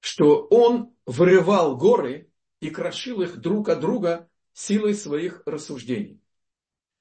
что 0.00 0.46
он 0.46 0.95
вырывал 1.06 1.76
горы 1.76 2.30
и 2.60 2.70
крошил 2.70 3.22
их 3.22 3.38
друг 3.38 3.68
от 3.68 3.80
друга 3.80 4.28
силой 4.52 4.94
своих 4.94 5.42
рассуждений. 5.46 6.20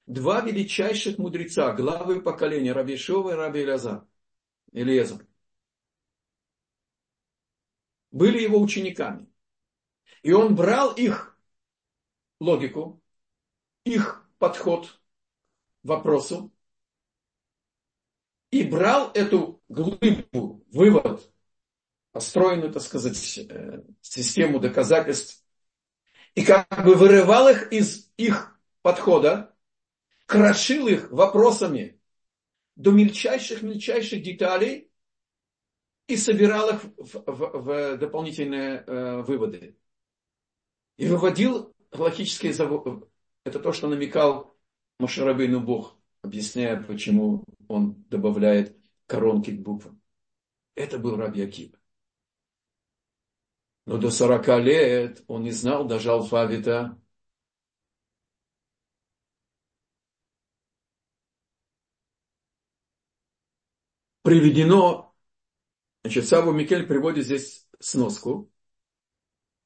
Два 0.05 0.41
величайших 0.41 1.17
мудреца, 1.17 1.73
главы 1.73 2.21
поколения 2.21 2.73
Раби 2.73 2.95
Шова 2.95 3.31
и 3.31 3.33
Раби 3.33 3.61
Иляза, 3.61 4.07
Илиеза, 4.71 5.19
были 8.11 8.41
его 8.41 8.61
учениками. 8.61 9.27
И 10.21 10.31
он 10.31 10.55
брал 10.55 10.93
их 10.93 11.37
логику, 12.39 13.01
их 13.83 14.29
подход 14.37 14.87
к 14.87 15.87
вопросу 15.87 16.53
и 18.51 18.63
брал 18.63 19.11
эту 19.13 19.61
глыбу, 19.67 20.63
вывод, 20.71 21.31
построенную, 22.15 22.71
так 22.71 22.82
сказать, 22.82 23.38
э, 23.39 23.84
систему 23.99 24.62
доказательств, 24.62 25.43
и 26.34 26.45
как 26.45 26.65
бы 26.86 26.95
вырывал 26.95 27.49
их 27.49 27.73
из 27.73 28.10
их 28.15 28.58
подхода, 28.82 29.54
крошил 30.25 30.88
их 30.88 31.12
вопросами 31.12 31.99
до 32.78 32.91
мельчайших-мельчайших 32.91 34.23
деталей 34.23 34.89
и 36.08 36.15
собирал 36.15 36.69
их 36.69 36.84
в, 36.95 37.15
в, 37.25 37.62
в 37.63 37.97
дополнительные 37.97 38.86
э, 38.88 39.21
выводы. 39.21 39.78
И 40.95 41.08
выводил 41.08 41.75
логические 41.91 42.54
заводы. 42.54 43.06
Это 43.43 43.60
то, 43.60 43.73
что 43.73 43.89
намекал 43.89 44.56
Машарабейну 44.99 45.60
Бог, 45.60 45.97
объясняя, 46.21 46.82
почему 46.82 47.43
он 47.67 48.06
добавляет 48.10 48.78
коронки 49.06 49.51
к 49.51 49.60
буквам. 49.60 50.01
Это 50.75 50.97
был 50.97 51.17
Раби 51.17 51.41
Акива. 51.41 51.78
Но 53.85 53.97
до 53.97 54.09
40 54.11 54.47
лет 54.59 55.23
он 55.27 55.43
не 55.43 55.51
знал 55.51 55.85
даже 55.85 56.11
алфавита. 56.11 56.99
Приведено 64.23 65.05
Значит, 66.05 66.27
Саву 66.27 66.51
Микель 66.51 66.85
приводит 66.85 67.25
здесь 67.25 67.67
сноску, 67.79 68.51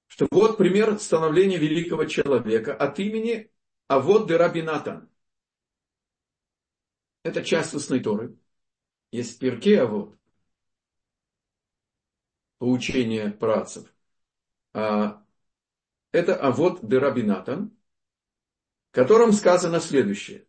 что 0.07 0.25
вот 0.31 0.57
пример 0.57 0.97
становления 0.97 1.57
великого 1.57 2.05
человека 2.05 2.73
от 2.73 2.97
имени 2.97 3.51
Авод 3.89 4.29
де 4.29 4.37
Рабинатан. 4.37 5.09
Это 7.23 7.43
часть 7.43 7.73
устной 7.73 7.99
Торы. 7.99 8.37
Есть 9.11 9.37
перке 9.37 9.81
Авод, 9.81 10.17
поучение 12.57 13.31
працев. 13.31 13.93
А 14.73 15.23
это 16.11 16.35
Авод 16.35 16.79
де 16.81 16.97
Рабинатан, 16.97 17.77
в 18.91 18.95
котором 18.95 19.31
сказано 19.33 19.79
следующее. 19.79 20.47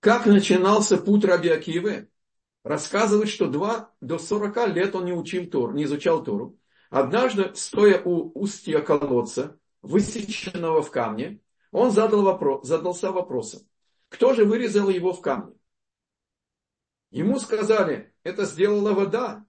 Как 0.00 0.26
начинался 0.26 0.98
путь 0.98 1.24
Раби 1.24 1.48
Акивы? 1.48 2.08
Рассказывает, 2.64 3.28
что 3.28 3.48
два 3.48 3.92
до 4.00 4.18
сорока 4.18 4.66
лет 4.66 4.94
он 4.94 5.04
не 5.04 5.12
учил 5.12 5.48
Тору, 5.48 5.72
не 5.74 5.84
изучал 5.84 6.22
Тору. 6.22 6.58
Однажды, 6.90 7.54
стоя 7.54 8.02
у 8.02 8.32
устья 8.38 8.80
колодца, 8.80 9.58
высеченного 9.80 10.82
в 10.82 10.90
камне, 10.90 11.40
он 11.70 11.90
задал 11.90 12.22
вопрос, 12.22 12.66
задался 12.66 13.10
вопросом, 13.10 13.62
кто 14.08 14.34
же 14.34 14.44
вырезал 14.44 14.88
его 14.90 15.12
в 15.12 15.20
камне? 15.20 15.54
Ему 17.10 17.38
сказали, 17.38 18.14
это 18.22 18.44
сделала 18.44 18.92
вода, 18.92 19.46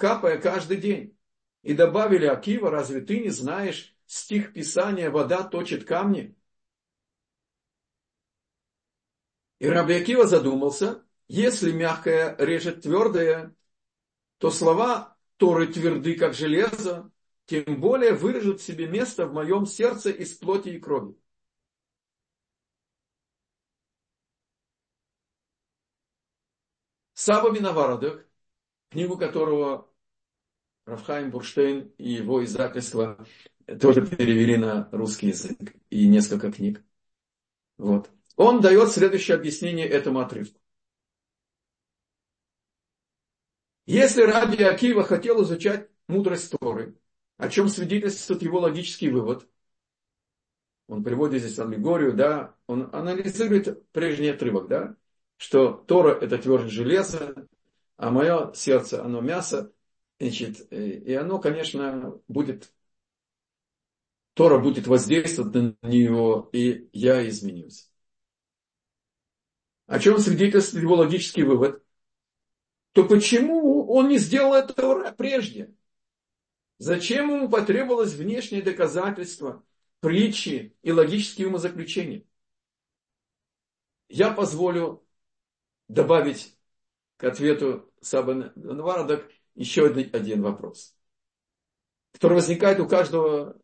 капая 0.00 0.40
каждый 0.40 0.78
день. 0.78 1.16
И 1.62 1.74
добавили, 1.74 2.24
Акива, 2.24 2.70
разве 2.70 3.02
ты 3.02 3.20
не 3.20 3.28
знаешь 3.28 3.94
стих 4.06 4.54
Писания 4.54 5.10
«Вода 5.10 5.44
точит 5.44 5.84
камни»? 5.84 6.34
И 9.58 9.68
Раби 9.68 9.94
Акива 9.94 10.26
задумался, 10.26 11.04
если 11.28 11.70
мягкое 11.70 12.34
режет 12.38 12.80
твердое, 12.80 13.54
то 14.38 14.50
слова 14.50 15.18
Торы 15.36 15.66
тверды, 15.66 16.16
как 16.16 16.32
железо, 16.32 17.12
тем 17.44 17.78
более 17.78 18.14
вырежут 18.14 18.62
себе 18.62 18.86
место 18.86 19.26
в 19.26 19.34
моем 19.34 19.66
сердце 19.66 20.10
из 20.10 20.32
плоти 20.32 20.70
и 20.70 20.80
крови. 20.80 21.14
Саба 27.12 27.50
Миновародых, 27.50 28.26
книгу 28.88 29.18
которого 29.18 29.89
Рафхайм 30.90 31.30
Бурштейн 31.30 31.92
и 31.98 32.10
его 32.10 32.44
издательство 32.44 33.24
тоже 33.80 34.04
перевели 34.04 34.56
на 34.56 34.88
русский 34.90 35.28
язык 35.28 35.74
и 35.88 36.08
несколько 36.08 36.50
книг. 36.50 36.82
Вот. 37.78 38.10
Он 38.36 38.60
дает 38.60 38.90
следующее 38.90 39.36
объяснение 39.36 39.86
этому 39.86 40.20
отрывку. 40.20 40.60
Если 43.86 44.22
Раби 44.22 44.62
Акива 44.64 45.04
хотел 45.04 45.42
изучать 45.44 45.88
мудрость 46.08 46.54
Торы, 46.58 46.96
о 47.36 47.48
чем 47.48 47.68
свидетельствует 47.68 48.42
его 48.42 48.60
логический 48.60 49.10
вывод, 49.10 49.48
он 50.88 51.04
приводит 51.04 51.42
здесь 51.42 51.58
аллегорию, 51.60 52.14
да, 52.14 52.56
он 52.66 52.90
анализирует 52.92 53.88
прежний 53.92 54.28
отрывок, 54.28 54.66
да, 54.68 54.96
что 55.36 55.72
Тора 55.72 56.18
это 56.20 56.36
твердое 56.38 56.68
железо, 56.68 57.46
а 57.96 58.10
мое 58.10 58.52
сердце, 58.54 59.04
оно 59.04 59.20
мясо, 59.20 59.72
значит, 60.20 60.70
и 60.70 61.14
оно, 61.14 61.38
конечно, 61.38 62.20
будет, 62.28 62.72
Тора 64.34 64.58
будет 64.58 64.86
воздействовать 64.86 65.54
на 65.54 65.88
него, 65.88 66.50
и 66.52 66.88
я 66.92 67.26
изменюсь. 67.28 67.90
О 69.86 69.98
чем 69.98 70.18
свидетельствует 70.18 70.84
его 70.84 70.96
логический 70.96 71.42
вывод? 71.42 71.82
То 72.92 73.08
почему 73.08 73.90
он 73.90 74.08
не 74.08 74.18
сделал 74.18 74.54
этого 74.54 75.10
прежде? 75.12 75.74
Зачем 76.78 77.30
ему 77.30 77.48
потребовалось 77.48 78.12
внешнее 78.12 78.62
доказательство, 78.62 79.64
притчи 80.00 80.76
и 80.82 80.92
логические 80.92 81.48
умозаключения? 81.48 82.24
Я 84.08 84.32
позволю 84.32 85.04
добавить 85.88 86.56
к 87.16 87.24
ответу 87.24 87.92
Саба 88.00 88.52
Наварадак 88.54 89.30
еще 89.54 89.86
один 89.86 90.42
вопрос, 90.42 90.94
который 92.12 92.34
возникает 92.34 92.80
у 92.80 92.88
каждого 92.88 93.60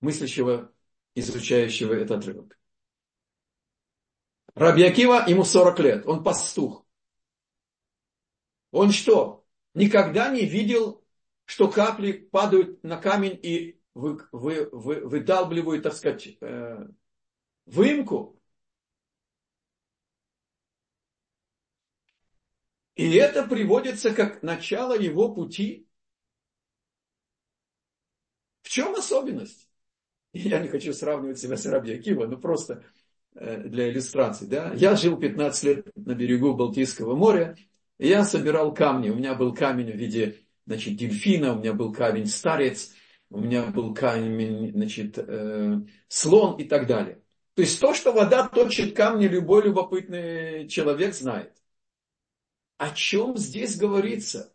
мыслящего, 0.00 0.72
изучающего 1.14 1.94
этот 1.94 2.18
отрывок. 2.18 2.58
Раби 4.54 4.82
Акива, 4.84 5.24
ему 5.26 5.44
40 5.44 5.78
лет, 5.80 6.06
он 6.06 6.22
пастух. 6.22 6.84
Он 8.70 8.90
что, 8.90 9.46
никогда 9.74 10.30
не 10.30 10.44
видел, 10.44 11.02
что 11.44 11.70
капли 11.70 12.12
падают 12.12 12.82
на 12.82 12.96
камень 12.96 13.38
и 13.42 13.80
вы, 13.94 14.18
вы, 14.32 14.68
вы, 14.72 15.06
выдалбливают, 15.06 15.82
так 15.82 15.94
сказать, 15.94 16.36
э, 16.40 16.86
выемку? 17.66 18.40
И 22.94 23.14
это 23.14 23.44
приводится 23.44 24.14
как 24.14 24.42
начало 24.42 24.98
его 24.98 25.32
пути. 25.32 25.86
В 28.62 28.68
чем 28.68 28.94
особенность? 28.94 29.68
Я 30.32 30.60
не 30.60 30.68
хочу 30.68 30.92
сравнивать 30.92 31.38
себя 31.38 31.56
с 31.56 31.66
Раби 31.66 31.92
Акива, 31.92 32.26
но 32.26 32.36
просто 32.36 32.84
Э, 33.34 33.62
для 33.62 33.90
иллюстрации. 33.90 34.44
Да? 34.44 34.72
Я 34.74 34.94
жил 34.94 35.16
15 35.16 35.64
лет 35.64 35.86
на 35.96 36.14
берегу 36.14 36.52
Балтийского 36.52 37.14
моря, 37.14 37.56
и 37.98 38.08
я 38.08 38.24
собирал 38.24 38.74
камни. 38.74 39.08
У 39.08 39.14
меня 39.14 39.34
был 39.34 39.54
камень 39.54 39.90
в 39.90 39.96
виде 39.96 40.36
значит, 40.66 40.96
дельфина, 40.96 41.54
у 41.54 41.58
меня 41.58 41.72
был 41.72 41.94
камень 41.94 42.26
старец, 42.26 42.92
у 43.30 43.40
меня 43.40 43.64
был 43.64 43.94
камень, 43.94 44.72
значит, 44.72 45.16
э, 45.16 45.80
слон 46.08 46.58
и 46.58 46.64
так 46.64 46.86
далее. 46.86 47.22
То 47.54 47.62
есть 47.62 47.80
то, 47.80 47.94
что 47.94 48.12
вода 48.12 48.48
точит 48.48 48.94
камни, 48.94 49.26
любой 49.26 49.62
любопытный 49.62 50.68
человек 50.68 51.14
знает. 51.14 51.54
О 52.82 52.90
чем 52.90 53.36
здесь 53.36 53.76
говорится? 53.76 54.52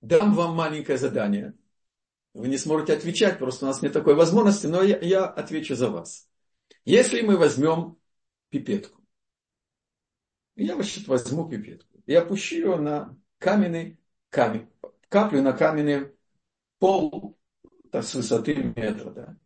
дам 0.00 0.34
вам 0.34 0.54
маленькое 0.54 0.96
задание. 0.96 1.52
Вы 2.32 2.48
не 2.48 2.56
сможете 2.56 2.94
отвечать, 2.94 3.38
просто 3.38 3.66
у 3.66 3.68
нас 3.68 3.82
нет 3.82 3.92
такой 3.92 4.14
возможности, 4.14 4.66
но 4.66 4.82
я, 4.82 4.98
я 5.00 5.26
отвечу 5.26 5.74
за 5.74 5.90
вас. 5.90 6.26
Если 6.86 7.20
мы 7.20 7.36
возьмем 7.36 7.98
пипетку, 8.48 9.02
я 10.56 10.74
вообще 10.74 11.02
возьму 11.06 11.46
пипетку 11.46 11.98
и 12.06 12.14
опущу 12.14 12.56
ее 12.56 12.76
на 12.76 13.14
каменный 13.36 14.00
камень, 14.30 14.70
каплю 15.10 15.42
на 15.42 15.52
каменный 15.52 16.12
пол 16.78 17.38
так, 17.92 18.04
с 18.04 18.14
высоты 18.14 18.54
метра. 18.54 19.10
Да. 19.10 19.36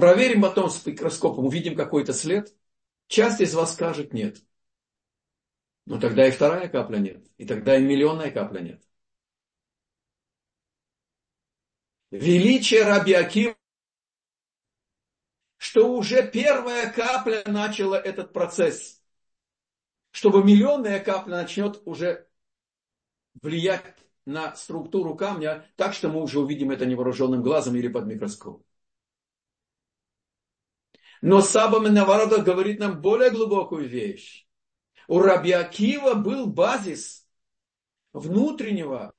Проверим 0.00 0.40
потом 0.40 0.70
с 0.70 0.86
микроскопом, 0.86 1.44
увидим 1.44 1.76
какой-то 1.76 2.14
след. 2.14 2.56
Часть 3.06 3.42
из 3.42 3.54
вас 3.54 3.74
скажет 3.74 4.14
нет. 4.14 4.42
Но 5.84 6.00
тогда 6.00 6.26
и 6.26 6.30
вторая 6.30 6.68
капля 6.68 6.96
нет. 6.96 7.26
И 7.36 7.44
тогда 7.44 7.76
и 7.76 7.82
миллионная 7.82 8.30
капля 8.30 8.60
нет. 8.60 8.82
Величие 12.10 12.84
Раби 12.84 13.12
Аким, 13.12 13.54
что 15.58 15.94
уже 15.94 16.26
первая 16.26 16.90
капля 16.90 17.42
начала 17.44 17.96
этот 17.96 18.32
процесс. 18.32 19.02
Чтобы 20.12 20.42
миллионная 20.42 21.00
капля 21.00 21.36
начнет 21.42 21.82
уже 21.84 22.26
влиять 23.42 23.84
на 24.24 24.56
структуру 24.56 25.14
камня, 25.14 25.70
так 25.76 25.92
что 25.92 26.08
мы 26.08 26.22
уже 26.22 26.40
увидим 26.40 26.70
это 26.70 26.86
невооруженным 26.86 27.42
глазом 27.42 27.76
или 27.76 27.88
под 27.88 28.06
микроскопом. 28.06 28.64
Но 31.20 31.42
Саба 31.42 31.80
Менаварада 31.80 32.42
говорит 32.42 32.80
нам 32.80 33.00
более 33.00 33.30
глубокую 33.30 33.88
вещь. 33.88 34.46
У 35.06 35.18
Раби 35.18 35.52
Акива 35.52 36.14
был 36.14 36.46
базис 36.46 37.26
внутреннего 38.12 39.14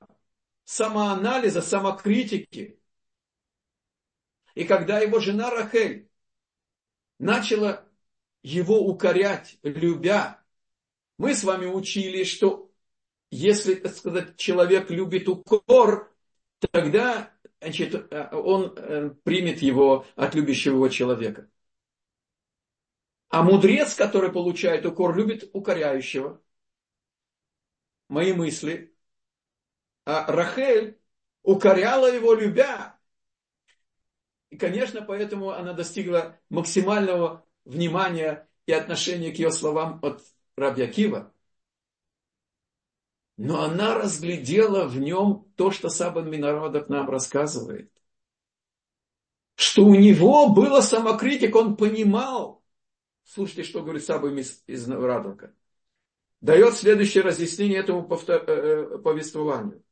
самоанализа, 0.64 1.62
самокритики. 1.62 2.80
И 4.54 4.64
когда 4.64 4.98
его 4.98 5.20
жена 5.20 5.50
Рахель 5.50 6.08
начала 7.18 7.84
его 8.42 8.80
укорять, 8.80 9.58
любя, 9.62 10.42
мы 11.18 11.34
с 11.34 11.44
вами 11.44 11.66
учили, 11.66 12.24
что 12.24 12.70
если, 13.30 13.74
так 13.74 13.94
сказать, 13.94 14.36
человек 14.36 14.90
любит 14.90 15.28
укор, 15.28 16.12
тогда 16.72 17.32
значит, 17.60 18.12
он 18.32 18.74
э, 18.76 19.10
примет 19.22 19.62
его 19.62 20.04
от 20.16 20.34
любящего 20.34 20.74
его 20.74 20.88
человека. 20.88 21.48
А 23.32 23.42
мудрец, 23.42 23.94
который 23.94 24.30
получает 24.30 24.84
укор, 24.84 25.16
любит 25.16 25.48
укоряющего. 25.54 26.42
Мои 28.08 28.34
мысли. 28.34 28.94
А 30.04 30.30
Рахель 30.30 31.00
укоряла 31.42 32.12
его, 32.12 32.34
любя. 32.34 33.00
И, 34.50 34.58
конечно, 34.58 35.00
поэтому 35.00 35.48
она 35.48 35.72
достигла 35.72 36.38
максимального 36.50 37.46
внимания 37.64 38.46
и 38.66 38.72
отношения 38.72 39.32
к 39.32 39.36
ее 39.36 39.50
словам 39.50 39.98
от 40.02 40.22
Раби 40.54 40.82
Акива. 40.82 41.32
Но 43.38 43.62
она 43.62 43.94
разглядела 43.94 44.84
в 44.86 44.98
нем 44.98 45.50
то, 45.56 45.70
что 45.70 45.88
Сабан 45.88 46.30
Минародов 46.30 46.90
нам 46.90 47.08
рассказывает. 47.08 47.90
Что 49.54 49.86
у 49.86 49.94
него 49.94 50.50
была 50.50 50.82
самокритика, 50.82 51.56
он 51.56 51.78
понимал. 51.78 52.61
Слушайте, 53.24 53.64
что 53.64 53.82
говорит 53.82 54.04
Саба 54.04 54.30
из, 54.30 54.88
Радока. 54.88 55.54
Дает 56.40 56.74
следующее 56.74 57.22
разъяснение 57.22 57.78
этому 57.78 58.06
повтор, 58.06 58.44
э, 58.46 58.52
э, 58.52 58.98
повествованию. 58.98 59.84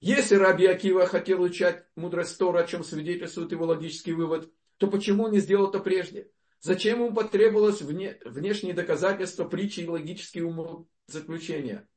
Если 0.00 0.34
Раби 0.34 0.66
Акива 0.66 1.06
хотел 1.06 1.42
учать 1.42 1.86
мудрость 1.94 2.38
Тора, 2.38 2.60
о 2.60 2.66
чем 2.66 2.82
свидетельствует 2.82 3.52
его 3.52 3.66
логический 3.66 4.12
вывод, 4.12 4.52
то 4.78 4.88
почему 4.88 5.24
он 5.24 5.32
не 5.32 5.40
сделал 5.40 5.68
это 5.68 5.78
прежде? 5.78 6.30
Зачем 6.60 6.98
ему 7.04 7.14
потребовалось 7.14 7.82
вне, 7.82 8.18
внешние 8.24 8.74
доказательства, 8.74 9.44
притчи 9.44 9.80
и 9.80 9.88
логические 9.88 10.46
умозаключения? 10.46 11.88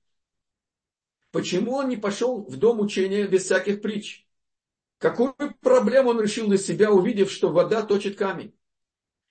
Почему 1.32 1.74
он 1.76 1.90
не 1.90 1.98
пошел 1.98 2.46
в 2.46 2.58
дом 2.58 2.80
учения 2.80 3.26
без 3.26 3.46
всяких 3.46 3.82
притч? 3.82 4.28
Какую 5.00 5.34
проблему 5.62 6.12
он 6.12 6.22
решил 6.22 6.48
для 6.48 6.58
себя, 6.58 6.92
увидев, 6.92 7.32
что 7.32 7.50
вода 7.50 7.82
точит 7.82 8.18
камень? 8.18 8.56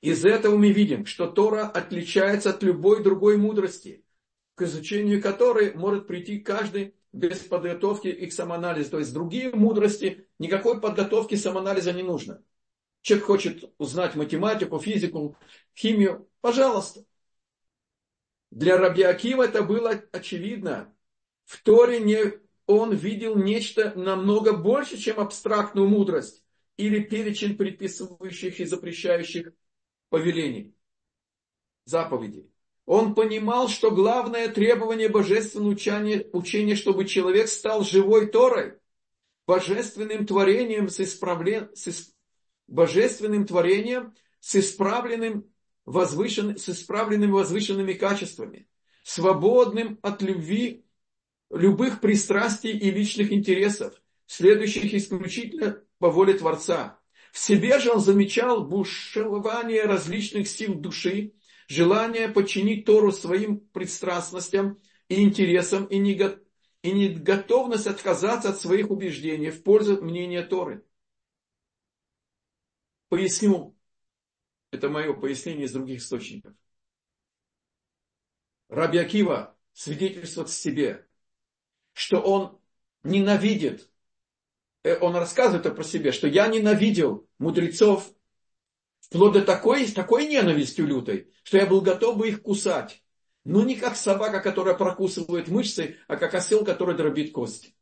Из 0.02 0.24
этого 0.24 0.56
мы 0.56 0.72
видим, 0.72 1.06
что 1.06 1.28
Тора 1.28 1.68
отличается 1.68 2.50
от 2.50 2.62
любой 2.64 3.04
другой 3.04 3.36
мудрости, 3.36 4.04
к 4.56 4.62
изучению 4.62 5.22
которой 5.22 5.74
может 5.74 6.08
прийти 6.08 6.40
каждый 6.40 6.96
без 7.12 7.38
подготовки 7.38 8.08
и 8.08 8.26
к 8.26 8.32
самоанализу. 8.32 8.90
То 8.90 8.98
есть 8.98 9.14
другие 9.14 9.54
мудрости, 9.54 10.26
никакой 10.40 10.80
подготовки 10.80 11.36
самоанализа 11.36 11.92
не 11.92 12.02
нужно. 12.02 12.42
Человек 13.02 13.26
хочет 13.26 13.72
узнать 13.78 14.16
математику, 14.16 14.80
физику, 14.80 15.36
химию, 15.76 16.28
пожалуйста. 16.40 17.04
Для 18.50 18.78
Раби 18.78 19.02
Акива 19.02 19.44
это 19.44 19.62
было 19.62 20.02
очевидно. 20.10 20.92
В 21.44 21.62
Торе 21.62 22.00
не, 22.00 22.40
он 22.66 22.92
видел 22.92 23.36
нечто 23.36 23.92
намного 23.94 24.52
больше, 24.52 24.96
чем 24.96 25.20
абстрактную 25.20 25.88
мудрость 25.88 26.42
или 26.76 27.00
перечень 27.00 27.56
предписывающих 27.56 28.58
и 28.58 28.64
запрещающих 28.64 29.52
повелений, 30.12 30.74
заповедей. 31.86 32.52
Он 32.84 33.14
понимал, 33.14 33.68
что 33.68 33.90
главное 33.90 34.48
требование 34.48 35.08
божественного 35.08 35.70
учения, 35.70 36.26
учения, 36.34 36.76
чтобы 36.76 37.06
человек 37.06 37.48
стал 37.48 37.82
живой 37.82 38.26
Торой, 38.26 38.74
божественным 39.46 40.26
творением 40.26 40.90
с, 40.90 41.00
исправлен, 41.00 41.70
с 41.74 41.88
исп... 41.88 42.14
божественным 42.66 43.46
творением 43.46 44.14
с 44.38 44.54
исправленным 44.56 45.50
возвышен... 45.86 46.58
с 46.58 46.68
исправленными 46.68 47.30
возвышенными 47.30 47.94
качествами, 47.94 48.68
свободным 49.04 49.98
от 50.02 50.20
любви, 50.20 50.84
любых 51.48 52.02
пристрастий 52.02 52.76
и 52.76 52.90
личных 52.90 53.32
интересов, 53.32 53.94
следующих 54.26 54.92
исключительно 54.92 55.82
по 55.98 56.10
воле 56.10 56.34
Творца. 56.34 57.00
В 57.32 57.38
себе 57.38 57.80
же 57.80 57.90
он 57.90 58.00
замечал 58.00 58.62
бушевание 58.62 59.84
различных 59.84 60.46
сил 60.46 60.74
души, 60.74 61.32
желание 61.66 62.28
подчинить 62.28 62.84
Тору 62.84 63.10
своим 63.10 63.58
пристрастностям 63.58 64.78
и 65.08 65.22
интересам 65.22 65.86
и, 65.86 65.96
не, 65.96 66.12
и 66.82 66.92
не 66.92 67.08
готовность 67.08 67.86
отказаться 67.86 68.50
от 68.50 68.60
своих 68.60 68.90
убеждений 68.90 69.50
в 69.50 69.62
пользу 69.62 70.02
мнения 70.02 70.42
Торы. 70.42 70.84
Поясню. 73.08 73.74
Это 74.70 74.90
мое 74.90 75.14
пояснение 75.14 75.64
из 75.64 75.72
других 75.72 76.00
источников. 76.00 76.54
Раби 78.68 78.98
Акива 78.98 79.56
свидетельствует 79.72 80.50
в 80.50 80.54
себе, 80.54 81.08
что 81.94 82.20
он 82.20 82.60
ненавидит 83.02 83.90
он 84.84 85.14
рассказывает 85.16 85.74
про 85.74 85.84
себя, 85.84 86.12
что 86.12 86.26
я 86.26 86.48
ненавидел 86.48 87.28
мудрецов 87.38 88.12
вплоть 89.00 89.32
до 89.32 89.42
такой, 89.42 89.86
такой 89.90 90.26
ненавистью 90.26 90.86
лютой, 90.86 91.32
что 91.44 91.58
я 91.58 91.66
был 91.66 91.80
готов 91.80 92.16
бы 92.16 92.28
их 92.28 92.42
кусать. 92.42 93.02
Но 93.44 93.62
не 93.64 93.76
как 93.76 93.96
собака, 93.96 94.40
которая 94.40 94.74
прокусывает 94.74 95.48
мышцы, 95.48 95.98
а 96.08 96.16
как 96.16 96.34
осел, 96.34 96.64
который 96.64 96.96
дробит 96.96 97.32
кости. 97.32 97.74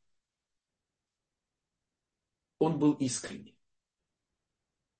Он 2.58 2.78
был 2.78 2.92
искренний. 2.92 3.56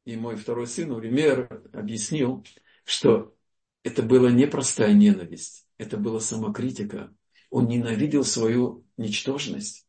И 0.04 0.16
мой 0.16 0.36
второй 0.36 0.66
сын, 0.66 0.90
Уример, 0.90 1.48
объяснил, 1.72 2.44
что 2.84 3.34
это 3.82 4.02
была 4.02 4.30
не 4.30 4.46
простая 4.46 4.92
ненависть, 4.92 5.66
это 5.78 5.96
была 5.96 6.20
самокритика. 6.20 7.14
Он 7.50 7.66
ненавидел 7.66 8.24
свою 8.24 8.86
ничтожность 8.96 9.86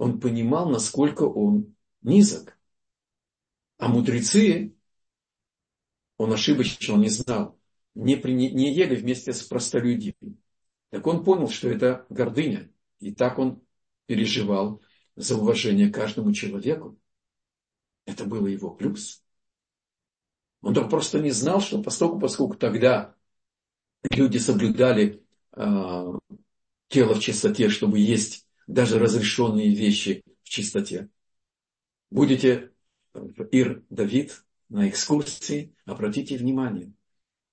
он 0.00 0.18
понимал, 0.18 0.70
насколько 0.70 1.24
он 1.24 1.76
низок. 2.00 2.58
А 3.76 3.86
мудрецы, 3.86 4.74
он 6.16 6.32
ошибочно 6.32 6.94
не 6.94 7.10
знал, 7.10 7.60
не, 7.94 8.14
не 8.14 8.72
ели 8.72 8.96
вместе 8.96 9.34
с 9.34 9.42
простолюдьями. 9.42 10.38
Так 10.88 11.06
он 11.06 11.22
понял, 11.22 11.50
что 11.50 11.68
это 11.68 12.06
гордыня. 12.08 12.72
И 12.98 13.12
так 13.12 13.38
он 13.38 13.62
переживал 14.06 14.80
за 15.16 15.36
уважение 15.36 15.90
каждому 15.90 16.32
человеку. 16.32 16.98
Это 18.06 18.24
было 18.24 18.46
его 18.46 18.70
плюс. 18.70 19.22
Он 20.62 20.72
так 20.72 20.88
просто 20.88 21.20
не 21.20 21.30
знал, 21.30 21.60
что 21.60 21.82
поскольку, 21.82 22.18
поскольку 22.18 22.54
тогда 22.54 23.14
люди 24.10 24.38
соблюдали 24.38 25.22
э, 25.52 26.12
тело 26.88 27.14
в 27.14 27.20
чистоте, 27.20 27.68
чтобы 27.68 27.98
есть 27.98 28.46
даже 28.70 28.98
разрешенные 28.98 29.74
вещи 29.74 30.22
в 30.42 30.48
чистоте. 30.48 31.08
Будете 32.10 32.72
в 33.12 33.44
Ир 33.46 33.82
Давид 33.90 34.44
на 34.68 34.88
экскурсии, 34.88 35.74
обратите 35.84 36.36
внимание, 36.36 36.92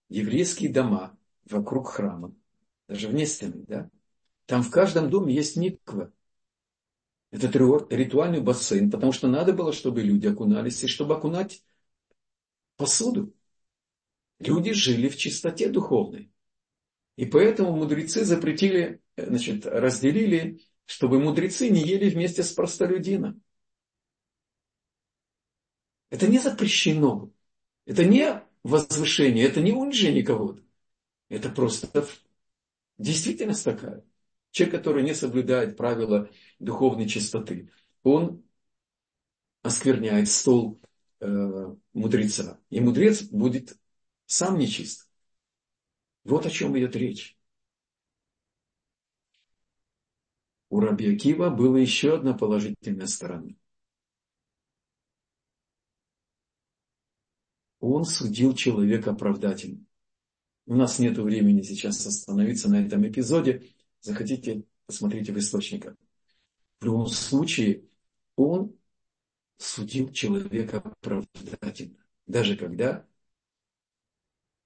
еврейские 0.10 0.72
дома 0.72 1.18
вокруг 1.46 1.90
храма, 1.90 2.34
даже 2.88 3.08
вне 3.08 3.26
стены, 3.26 3.64
да, 3.68 3.90
там 4.46 4.62
в 4.62 4.70
каждом 4.70 5.10
доме 5.10 5.34
есть 5.34 5.58
миква, 5.58 6.12
этот 7.32 7.56
ритуальный 7.56 8.40
бассейн, 8.40 8.90
потому 8.90 9.12
что 9.12 9.28
надо 9.28 9.54
было, 9.54 9.74
чтобы 9.74 10.02
люди 10.02 10.28
окунались, 10.28 10.84
и 10.84 10.88
чтобы 10.88 11.16
окунать 11.16 11.64
посуду. 12.78 13.34
Люди 14.40 14.72
жили 14.72 15.10
в 15.10 15.18
чистоте 15.18 15.68
духовной. 15.68 16.32
И 17.18 17.26
поэтому 17.26 17.76
мудрецы 17.76 18.24
запретили, 18.24 19.02
значит, 19.18 19.66
разделили, 19.66 20.62
чтобы 20.88 21.20
мудрецы 21.20 21.70
не 21.70 21.82
ели 21.82 22.10
вместе 22.10 22.42
с 22.42 22.52
простолюдином. 22.52 23.44
Это 26.10 26.28
не 26.28 26.40
запрещено. 26.40 27.32
Это 27.86 28.06
не 28.06 28.42
возвышение, 28.64 29.46
это 29.46 29.62
не 29.62 29.74
унижение 29.74 30.24
кого-то. 30.24 30.64
Это 31.30 31.50
просто 31.50 32.08
действительность 32.98 33.66
такая. 33.66 34.04
Человек, 34.52 34.76
который 34.80 35.04
не 35.04 35.14
соблюдает 35.14 35.78
правила 35.78 36.30
духовной 36.60 37.08
чистоты, 37.08 37.70
он 38.04 38.44
оскверняет 39.62 40.30
стол 40.30 40.80
э, 41.20 41.76
мудреца. 41.94 42.60
И 42.70 42.80
мудрец 42.80 43.24
будет 43.24 43.78
сам 44.26 44.58
нечист. 44.58 45.10
Вот 46.24 46.46
о 46.46 46.50
чем 46.50 46.78
идет 46.78 46.96
речь. 46.96 47.37
У 50.70 50.80
Раби 50.80 51.14
Акива 51.14 51.50
была 51.50 51.80
еще 51.80 52.16
одна 52.16 52.34
положительная 52.34 53.08
сторона. 53.08 53.52
Он 57.80 58.04
судил 58.04 58.54
человека 58.54 59.12
оправдательно. 59.12 59.86
У 60.66 60.76
нас 60.76 61.00
нет 61.00 61.18
времени 61.18 61.62
сейчас 61.62 62.06
остановиться 62.06 62.70
на 62.70 62.86
этом 62.86 63.08
эпизоде. 63.08 63.70
Захотите, 64.02 64.64
посмотрите 64.86 65.32
в 65.32 65.38
источниках. 65.38 65.96
В 66.82 66.86
любом 66.86 67.08
случае, 67.08 67.86
он 68.36 68.76
судил 69.58 70.12
человека 70.12 70.78
оправдательно. 70.80 71.98
Даже 72.26 72.58
когда 72.58 73.08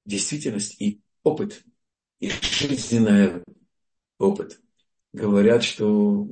действительность 0.06 0.82
и 0.82 1.02
опыт, 1.24 1.64
и 2.20 2.30
жизненный 2.30 3.44
опыт 4.18 4.60
говорят, 5.14 5.64
что 5.64 6.28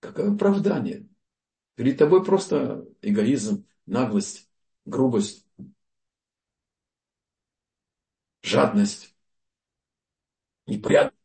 какое 0.00 0.32
оправдание? 0.34 1.08
Перед 1.74 1.98
тобой 1.98 2.24
просто 2.24 2.86
эгоизм, 3.02 3.66
наглость, 3.86 4.48
грубость, 4.84 5.46
жадность, 8.42 9.14
неприятность. 10.66 11.16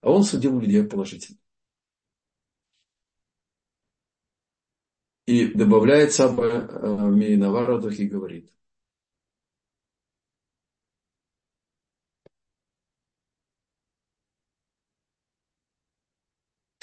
А 0.00 0.10
он 0.10 0.22
судил 0.22 0.58
людей 0.58 0.84
положительно. 0.84 1.38
И 5.26 5.52
добавляет 5.52 6.12
Саба 6.12 6.44
э, 6.46 7.10
Мейнаварадах 7.10 7.98
и 7.98 8.06
говорит. 8.06 8.50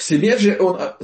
Себе 0.05 0.37
же 0.37 0.59
он... 0.59 0.79
А, 0.79 0.99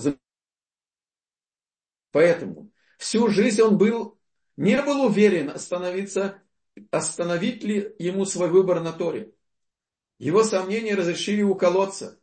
поэтому 2.12 2.72
всю 2.98 3.30
жизнь 3.30 3.62
он 3.62 3.78
был, 3.78 4.20
не 4.58 4.82
был 4.82 5.06
уверен 5.06 5.50
остановиться, 5.50 6.42
остановить 6.92 7.64
ли 7.64 7.96
ему 7.98 8.26
свой 8.26 8.50
выбор 8.50 8.82
на 8.82 8.94
Торе. 8.94 9.34
Его 10.20 10.44
сомнения 10.44 10.94
разрешили 10.94 11.42
уколоться, 11.42 12.22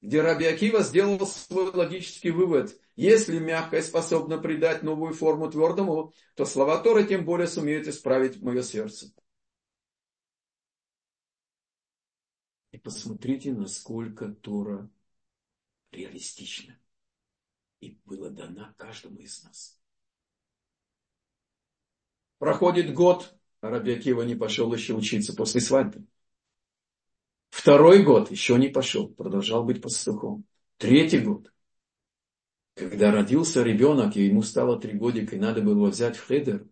где 0.00 0.22
Раби 0.22 0.46
Акива 0.46 0.82
сделал 0.82 1.26
свой 1.26 1.70
логический 1.70 2.30
вывод. 2.30 2.80
Если 2.94 3.38
мягкое 3.38 3.82
способно 3.82 4.38
придать 4.38 4.82
новую 4.82 5.12
форму 5.12 5.50
твердому, 5.50 6.14
то 6.34 6.46
слова 6.46 6.78
Торы 6.78 7.04
тем 7.04 7.26
более 7.26 7.46
сумеют 7.46 7.86
исправить 7.88 8.40
мое 8.40 8.62
сердце. 8.62 9.12
И 12.72 12.78
посмотрите, 12.78 13.52
насколько 13.52 14.28
Тора 14.28 14.90
реалистична 15.96 16.78
и 17.80 17.98
была 18.04 18.30
дана 18.30 18.74
каждому 18.76 19.18
из 19.18 19.42
нас. 19.42 19.80
Проходит 22.38 22.92
год, 22.92 23.34
а 23.60 23.70
Раби 23.70 23.96
не 23.96 24.34
пошел 24.34 24.72
еще 24.74 24.94
учиться 24.94 25.34
после 25.34 25.60
свадьбы. 25.60 26.06
Второй 27.48 28.02
год 28.02 28.30
еще 28.30 28.58
не 28.58 28.68
пошел, 28.68 29.08
продолжал 29.08 29.64
быть 29.64 29.80
пастухом. 29.80 30.44
Третий 30.76 31.20
год. 31.20 31.52
Когда 32.74 33.10
родился 33.10 33.62
ребенок, 33.62 34.16
и 34.16 34.26
ему 34.26 34.42
стало 34.42 34.78
три 34.78 34.92
годика, 34.92 35.34
и 35.34 35.38
надо 35.38 35.62
было 35.62 35.88
взять 35.88 36.16
в 36.16 36.26
хедер, 36.26 36.68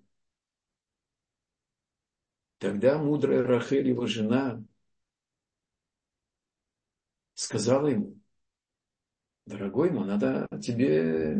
тогда 2.58 2.98
мудрая 2.98 3.42
Рахель, 3.42 3.88
его 3.88 4.06
жена, 4.06 4.62
сказала 7.34 7.86
ему, 7.86 8.20
дорогой 9.46 9.90
мой, 9.90 10.06
надо 10.06 10.48
тебе 10.62 11.36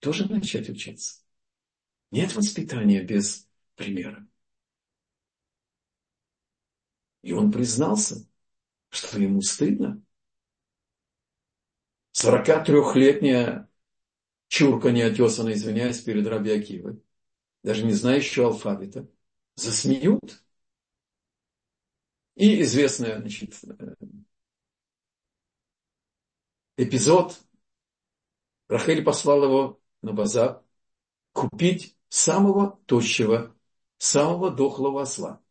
тоже 0.00 0.28
начать 0.30 0.68
учиться. 0.68 1.22
Нет 2.10 2.34
воспитания 2.34 3.02
без 3.02 3.48
примера. 3.76 4.26
И 7.22 7.32
он 7.32 7.52
признался, 7.52 8.26
что 8.90 9.20
ему 9.20 9.42
стыдно? 9.42 10.02
43-летняя 12.12 13.68
чурка 14.48 14.90
неотесанная, 14.90 15.54
извиняюсь, 15.54 16.00
перед 16.00 16.26
Раби 16.26 16.50
Акивой, 16.52 17.02
даже 17.62 17.84
не 17.84 17.92
знающая 17.92 18.46
алфавита, 18.46 19.08
засмеют. 19.56 20.42
И 22.36 22.62
известный 22.62 23.16
значит, 23.18 23.54
эпизод. 26.78 27.38
Рахель 28.68 29.02
послал 29.02 29.44
его 29.44 29.80
на 30.00 30.12
базар 30.12 30.62
купить 31.32 31.96
самого 32.08 32.78
тощего, 32.86 33.54
самого 33.98 34.50
дохлого 34.50 35.02
осла 35.02 35.42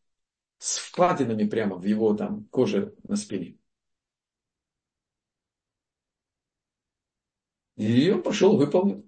с 0.59 0.77
впадинами 0.79 1.43
прямо 1.47 1.75
в 1.75 1.83
его 1.85 2.13
там 2.15 2.45
коже 2.45 2.95
на 3.03 3.15
спине. 3.15 3.57
И 7.75 8.09
он 8.09 8.23
пошел, 8.23 8.57
выполнил. 8.57 9.05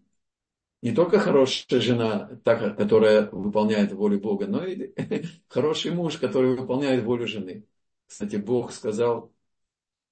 Не 0.82 0.94
только 0.94 1.20
хорошая 1.20 1.82
жена, 1.82 2.40
та, 2.44 2.72
которая 2.72 3.30
выполняет 3.32 3.92
волю 3.92 4.20
Бога, 4.20 4.48
но 4.48 4.66
и 4.66 4.94
хороший 5.48 5.92
муж, 5.92 6.18
который 6.18 6.56
выполняет 6.56 7.04
волю 7.04 7.28
жены. 7.28 7.66
Кстати, 8.06 8.38
Бог 8.38 8.72
сказал 8.72 9.34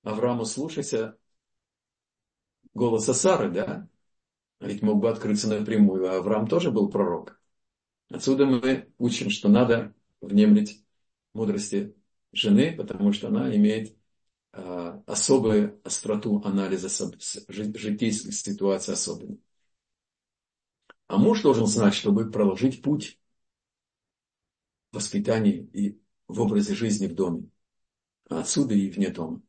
Аврааму, 0.03 0.45
слушайся 0.45 1.17
голоса 2.77 3.13
Сары, 3.13 3.51
да? 3.51 3.89
А 4.59 4.67
ведь 4.67 4.81
мог 4.81 4.99
бы 4.99 5.09
открыться 5.09 5.49
напрямую, 5.49 6.09
а 6.09 6.17
Авраам 6.17 6.47
тоже 6.47 6.71
был 6.71 6.89
пророк. 6.89 7.39
Отсюда 8.09 8.45
мы 8.45 8.91
учим, 8.97 9.29
что 9.29 9.49
надо 9.49 9.93
внемлить 10.21 10.85
мудрости 11.33 11.95
жены, 12.31 12.75
потому 12.75 13.11
что 13.13 13.27
она 13.27 13.55
имеет 13.55 13.95
а, 14.53 15.03
особую 15.05 15.79
остроту 15.83 16.41
анализа 16.43 16.89
житейской 17.49 18.31
ситуации 18.31 18.93
особенно. 18.93 19.37
А 21.07 21.17
муж 21.17 21.41
должен 21.41 21.67
знать, 21.67 21.93
чтобы 21.93 22.31
проложить 22.31 22.81
путь 22.81 23.19
в 24.91 24.95
воспитании 24.95 25.69
и 25.73 25.99
в 26.27 26.41
образе 26.41 26.75
жизни 26.75 27.07
в 27.07 27.15
доме. 27.15 27.49
А 28.29 28.41
отсюда 28.41 28.73
и 28.73 28.89
вне 28.89 29.09
дома. 29.09 29.41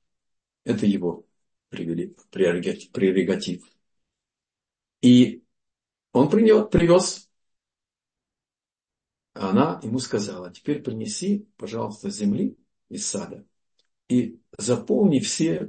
Это 0.65 0.87
его 0.87 1.28
прерогатив. 1.71 3.65
И 5.01 5.43
он 6.13 6.31
привез 6.31 7.29
а 9.35 9.51
она 9.51 9.79
ему 9.85 10.01
сказала, 10.01 10.53
теперь 10.53 10.83
принеси, 10.83 11.49
пожалуйста, 11.57 12.11
земли 12.11 12.59
из 12.89 13.07
сада 13.07 13.47
и 14.09 14.41
заполни 14.57 15.21
все 15.21 15.69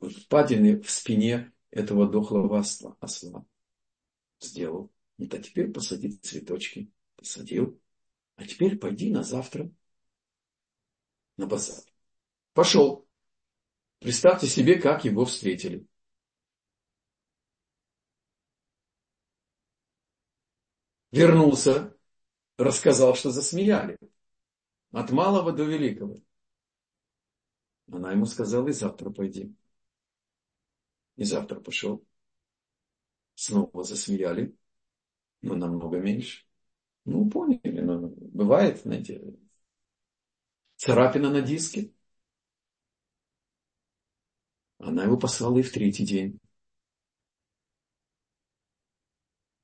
впадины 0.00 0.80
в 0.80 0.90
спине 0.90 1.52
этого 1.70 2.08
дохлого 2.08 2.58
осла. 2.58 3.44
Сделал. 4.40 4.90
И 5.18 5.26
то 5.26 5.38
теперь 5.38 5.70
посади 5.70 6.12
цветочки. 6.12 6.90
Посадил. 7.16 7.78
А 8.36 8.46
теперь 8.46 8.78
пойди 8.78 9.10
на 9.10 9.22
завтра 9.22 9.70
на 11.36 11.46
базар. 11.46 11.84
Пошел. 12.54 13.06
Представьте 14.00 14.46
себе, 14.46 14.80
как 14.80 15.04
его 15.04 15.24
встретили. 15.24 15.86
Вернулся 21.12 21.94
рассказал, 22.56 23.14
что 23.14 23.30
засмеяли. 23.30 23.98
От 24.92 25.10
малого 25.10 25.52
до 25.52 25.64
великого. 25.64 26.20
Она 27.90 28.12
ему 28.12 28.26
сказала, 28.26 28.68
и 28.68 28.72
завтра 28.72 29.10
пойди. 29.10 29.54
И 31.16 31.24
завтра 31.24 31.60
пошел. 31.60 32.04
снова 33.34 33.84
засмеяли, 33.84 34.54
но 35.42 35.54
намного 35.54 35.98
меньше. 35.98 36.46
Ну, 37.04 37.28
поняли, 37.30 37.80
но 37.80 38.08
бывает, 38.08 38.80
знаете, 38.82 39.22
царапина 40.76 41.30
на 41.30 41.40
диске. 41.40 41.92
Она 44.80 45.04
его 45.04 45.18
послала 45.18 45.58
и 45.58 45.62
в 45.62 45.70
третий 45.70 46.06
день. 46.06 46.40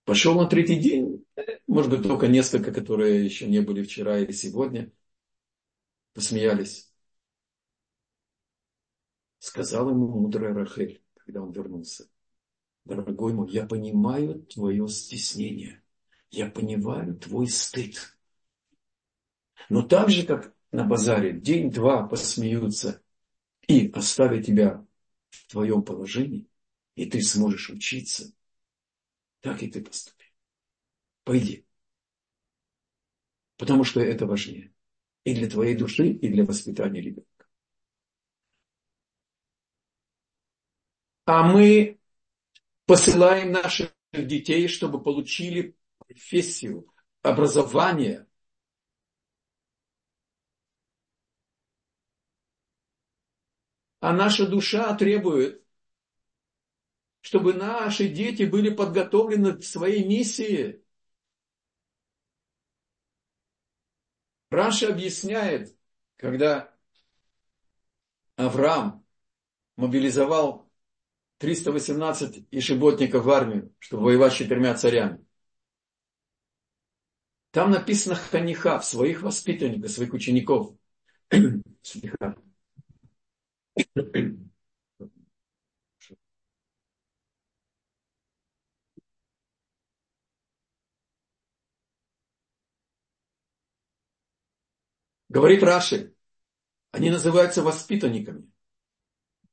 Пошел 0.05 0.35
на 0.35 0.47
третий 0.47 0.79
день, 0.79 1.25
может 1.67 1.91
быть, 1.91 2.03
только 2.03 2.29
несколько, 2.29 2.71
которые 2.71 3.25
еще 3.25 3.49
не 3.49 3.61
были 3.61 3.83
вчера 3.83 4.19
или 4.19 4.31
сегодня, 4.33 4.93
посмеялись. 6.13 6.93
Сказал 9.39 9.91
ему 9.91 10.07
мудрая 10.07 10.55
Рахель, 10.55 11.03
когда 11.15 11.43
он 11.43 11.51
вернулся. 11.51 12.09
Дорогой 12.85 13.33
мой, 13.33 13.51
я 13.51 13.67
понимаю 13.67 14.43
твое 14.45 14.87
стеснение. 14.87 15.83
Я 16.31 16.51
понимаю 16.51 17.17
твой 17.17 17.49
стыд. 17.49 18.17
Но 19.71 19.83
так 19.83 20.11
же, 20.11 20.27
как 20.27 20.55
на 20.73 20.85
базаре, 20.85 21.33
день-два 21.33 22.07
посмеются 22.07 23.03
и 23.67 23.91
оставят 23.91 24.45
тебя 24.45 24.87
в 25.31 25.47
твоем 25.49 25.83
положении, 25.83 26.49
и 26.95 27.07
ты 27.07 27.23
сможешь 27.23 27.71
учиться, 27.71 28.33
так 29.41 29.63
и 29.63 29.69
ты 29.69 29.83
поступи. 29.83 30.25
Пойди. 31.25 31.67
Потому 33.57 33.85
что 33.85 34.01
это 34.01 34.27
важнее. 34.27 34.73
И 35.25 35.35
для 35.35 35.49
твоей 35.49 35.75
души, 35.75 36.09
и 36.09 36.29
для 36.29 36.45
воспитания 36.45 37.01
ребенка. 37.01 37.47
А 41.25 41.43
мы 41.43 41.99
посылаем 42.87 43.51
наших 43.51 43.93
детей, 44.13 44.69
чтобы 44.69 45.03
получили 45.03 45.77
профессию, 45.99 46.87
образование. 47.23 48.27
А 54.01 54.13
наша 54.13 54.47
душа 54.47 54.95
требует, 54.95 55.63
чтобы 57.21 57.55
наши 57.55 58.09
дети 58.09 58.45
были 58.45 58.71
подготовлены 58.71 59.55
к 59.55 59.65
своей 59.65 60.05
миссии. 60.05 60.83
Раша 64.51 64.89
объясняет, 64.89 65.77
когда 66.17 66.73
Авраам 68.37 69.05
мобилизовал 69.77 70.71
318 71.39 72.47
ишеботников 72.51 73.25
в 73.25 73.31
армию, 73.31 73.75
чтобы 73.79 74.05
воевать 74.05 74.33
с 74.33 74.37
четырьмя 74.37 74.75
царями. 74.75 75.27
Там 77.51 77.71
написано 77.71 78.15
ханиха, 78.15 78.81
своих 78.81 79.23
воспитанников, 79.23 79.91
своих 79.91 80.13
учеников. 80.13 80.75
Говорит 95.29 95.63
Раши, 95.63 96.15
они 96.93 97.11
называются 97.11 97.63
воспитанниками. 97.63 98.51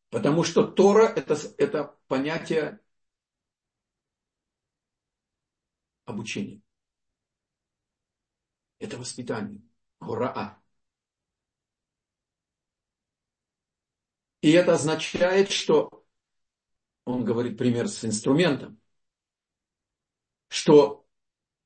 Потому 0.09 0.43
что 0.45 0.63
Тора 0.65 1.07
это, 1.07 1.35
это 1.57 1.95
понятие 2.07 2.79
обучения. 6.05 6.61
Это 8.77 8.97
воспитание. 8.99 9.61
Гураа. 9.99 10.61
И 14.43 14.51
это 14.51 14.73
означает, 14.73 15.51
что 15.51 16.05
он 17.05 17.23
говорит 17.23 17.57
пример 17.57 17.87
с 17.87 18.03
инструментом, 18.03 18.77
что 20.49 21.05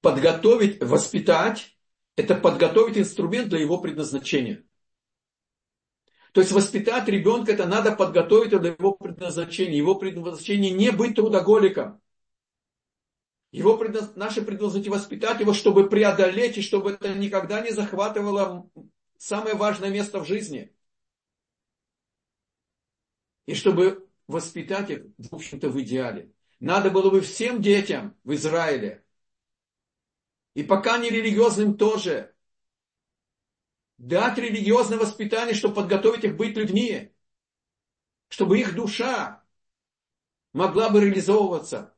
подготовить, 0.02 0.80
воспитать, 0.84 1.76
это 2.16 2.36
подготовить 2.36 3.00
инструмент 3.00 3.50
для 3.50 3.62
его 3.62 3.80
предназначения. 3.80 4.64
То 6.34 6.42
есть 6.42 6.54
воспитать 6.54 7.08
ребенка, 7.08 7.54
это 7.54 7.66
надо 7.66 7.96
подготовить 7.96 8.52
для 8.52 8.74
его 8.74 8.92
предназначения. 8.92 9.76
Его 9.76 9.96
предназначение 9.96 10.70
не 10.70 10.92
быть 10.92 11.16
трудоголиком. 11.16 12.00
Его 13.52 13.76
предназ... 13.76 14.16
Наше 14.16 14.44
предназначение 14.44 15.00
воспитать 15.00 15.40
его, 15.40 15.54
чтобы 15.54 15.90
преодолеть, 15.90 16.60
и 16.60 16.62
чтобы 16.62 16.92
это 16.92 17.12
никогда 17.16 17.62
не 17.62 17.72
захватывало 17.72 18.70
самое 19.18 19.56
важное 19.56 19.90
место 19.90 20.20
в 20.20 20.28
жизни. 20.28 20.77
И 23.48 23.56
чтобы 23.56 24.08
воспитать 24.28 24.92
их, 24.92 25.06
в 25.18 25.34
общем-то, 25.34 25.70
в 25.70 25.82
идеале. 25.82 26.32
Надо 26.60 26.92
было 26.92 27.10
бы 27.10 27.22
всем 27.22 27.62
детям 27.62 28.16
в 28.24 28.34
Израиле, 28.34 29.04
и 30.54 30.64
пока 30.64 30.98
не 30.98 31.10
религиозным 31.10 31.78
тоже, 31.78 32.36
дать 33.98 34.38
религиозное 34.38 34.98
воспитание, 34.98 35.54
чтобы 35.54 35.76
подготовить 35.76 36.24
их 36.24 36.36
быть 36.36 36.58
людьми, 36.58 37.14
чтобы 38.28 38.60
их 38.60 38.76
душа 38.76 39.44
могла 40.54 40.90
бы 40.90 41.00
реализовываться 41.00 41.96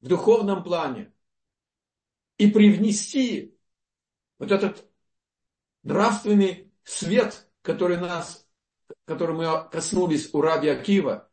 в 0.00 0.06
духовном 0.06 0.62
плане 0.62 1.12
и 2.36 2.48
привнести 2.48 3.58
вот 4.38 4.52
этот 4.52 4.88
нравственный 5.82 6.72
свет, 6.84 7.50
который 7.62 7.96
нас, 7.98 8.47
который 9.04 9.34
мы 9.36 9.68
коснулись 9.70 10.32
у 10.32 10.40
Раби 10.40 10.68
Акива, 10.68 11.30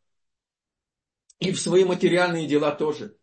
и 1.39 1.51
в 1.51 1.59
свои 1.59 1.83
материальные 1.83 2.47
дела 2.47 2.71
тоже. 2.71 3.17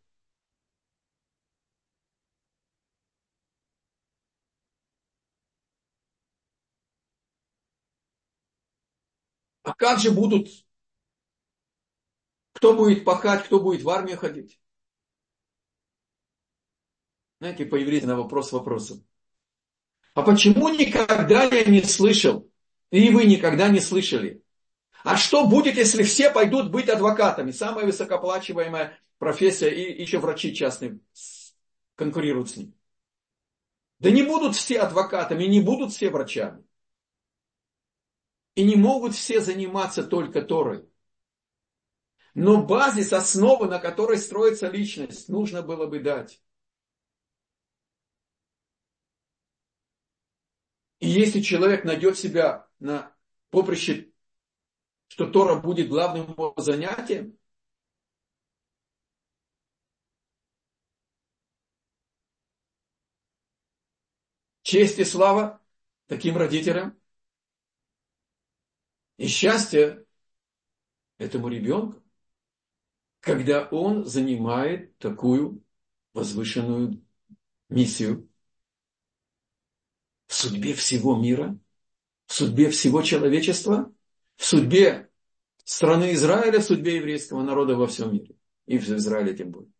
А 9.62 9.74
как 9.74 10.01
же 10.01 10.11
будут, 10.11 10.49
кто 12.53 12.74
будет 12.74 13.05
пахать, 13.05 13.45
кто 13.45 13.61
будет 13.61 13.83
в 13.83 13.89
армию 13.91 14.18
ходить? 14.18 14.61
Знаете, 17.41 17.66
по-еврейски 17.66 18.07
на 18.07 18.16
вопрос 18.16 18.53
вопросом. 18.53 19.05
А 20.14 20.22
почему 20.22 20.68
никогда 20.68 21.45
я 21.45 21.64
не 21.64 21.83
слышал, 21.83 22.51
и 22.93 23.11
вы 23.11 23.24
никогда 23.24 23.68
не 23.68 23.80
слышали? 23.80 24.45
А 25.03 25.16
что 25.16 25.47
будет, 25.47 25.76
если 25.76 26.03
все 26.03 26.30
пойдут 26.30 26.70
быть 26.70 26.88
адвокатами? 26.88 27.51
Самая 27.51 27.86
высокооплачиваемая 27.86 28.99
профессия, 29.18 29.70
и 29.70 30.01
еще 30.01 30.18
врачи 30.18 30.55
частные 30.55 31.01
конкурируют 31.97 32.51
с 32.51 32.57
ним. 32.57 32.74
Да 33.99 34.11
не 34.11 34.22
будут 34.22 34.55
все 34.55 34.80
адвокатами, 34.80 35.45
не 35.45 35.61
будут 35.61 35.93
все 35.93 36.11
врачами. 36.11 36.64
И 38.55 38.62
не 38.62 38.76
могут 38.76 39.14
все 39.14 39.40
заниматься 39.40 40.05
только 40.05 40.43
Торой. 40.43 40.86
Но 42.34 42.62
базис, 42.62 43.12
основа, 43.12 43.66
на 43.66 43.78
которой 43.78 44.18
строится 44.18 44.68
личность, 44.68 45.28
нужно 45.28 45.62
было 45.62 45.86
бы 45.86 46.01
дать. 46.01 46.43
И 51.01 51.09
если 51.09 51.40
человек 51.40 51.84
найдет 51.84 52.18
себя 52.18 52.68
на 52.83 53.14
поприще, 53.51 54.12
что 55.07 55.30
Тора 55.30 55.61
будет 55.61 55.89
главным 55.89 56.33
его 56.33 56.53
занятием, 56.57 57.39
честь 64.62 64.99
и 64.99 65.05
слава 65.05 65.62
таким 66.07 66.37
родителям, 66.37 66.99
и 69.16 69.28
счастье 69.28 70.05
этому 71.18 71.49
ребенку, 71.49 72.03
когда 73.20 73.68
он 73.68 74.05
занимает 74.05 74.99
такую 74.99 75.62
возвышенную 76.14 77.01
миссию 77.68 78.28
в 80.26 80.35
судьбе 80.35 80.74
всего 80.74 81.14
мира, 81.16 81.57
судьбе 82.33 82.70
всего 82.70 83.03
человечества, 83.03 83.93
в 84.37 84.45
судьбе 84.45 85.11
страны 85.64 86.14
Израиля, 86.14 86.61
в 86.61 86.64
судьбе 86.64 86.97
еврейского 86.97 87.43
народа 87.43 87.76
во 87.76 87.87
всем 87.87 88.12
мире. 88.12 88.37
И 88.66 88.78
в 88.78 88.89
Израиле 88.89 89.37
тем 89.37 89.51
более. 89.51 89.72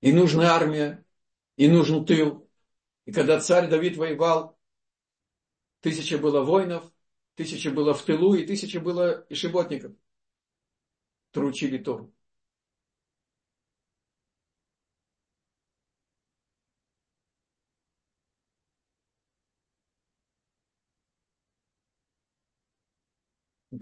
И 0.00 0.12
нужна 0.12 0.54
армия, 0.54 1.04
и 1.56 1.66
нужен 1.66 2.04
тыл, 2.04 2.44
и 3.04 3.12
когда 3.12 3.40
царь 3.40 3.68
Давид 3.68 3.96
воевал, 3.96 4.58
тысяча 5.80 6.18
было 6.18 6.42
воинов, 6.42 6.90
тысяча 7.34 7.70
было 7.70 7.94
в 7.94 8.02
тылу, 8.02 8.34
и 8.34 8.46
тысяча 8.46 8.80
было 8.80 9.26
ишеботников. 9.28 9.92
которые 11.30 11.50
учили 11.50 11.78
Тору. 11.78 12.13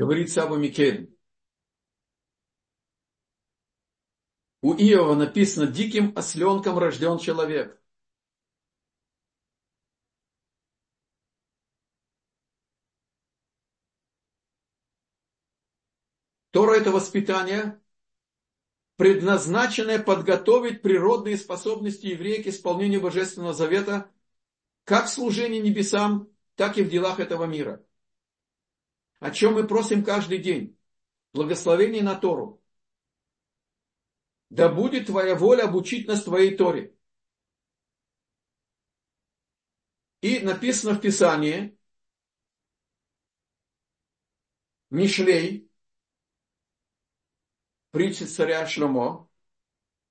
Говорит 0.03 0.33
Саба 0.33 0.57
Микель. 0.57 1.17
У 4.61 4.75
Иова 4.75 5.15
написано, 5.15 5.69
диким 5.69 6.13
осленком 6.19 6.77
рожден 6.77 7.19
человек. 7.19 7.81
Тора– 16.51 16.73
это 16.81 16.91
воспитание, 16.91 17.81
предназначенное 18.97 20.03
подготовить 20.03 20.83
природные 20.83 21.37
способности 21.37 22.07
еврея 22.07 22.43
к 22.43 22.49
исполнению 22.49 23.03
Божественного 23.03 23.55
Завета 23.55 24.11
как 24.83 25.07
в 25.07 25.11
служении 25.11 25.61
небесам, 25.61 26.29
так 26.57 26.77
и 26.77 26.83
в 26.83 26.91
делах 26.91 27.21
этого 27.21 27.45
мира. 27.45 27.87
О 29.23 29.31
чем 29.31 29.55
мы 29.55 29.69
просим 29.69 30.05
каждый 30.05 30.39
день. 30.39 30.77
Благословение 31.33 32.03
на 32.03 32.17
Тору. 32.17 32.61
Да 34.51 34.69
будет 34.69 35.07
Твоя 35.07 35.37
воля 35.37 35.63
обучить 35.63 36.09
нас 36.09 36.25
Твоей 36.25 36.57
Торе. 36.57 36.93
И 40.23 40.41
написано 40.41 40.95
в 40.95 41.01
Писании, 41.01 41.79
Мишлей, 44.91 45.71
притчи 47.93 48.25
царя 48.25 48.67
Шломо, 48.67 49.31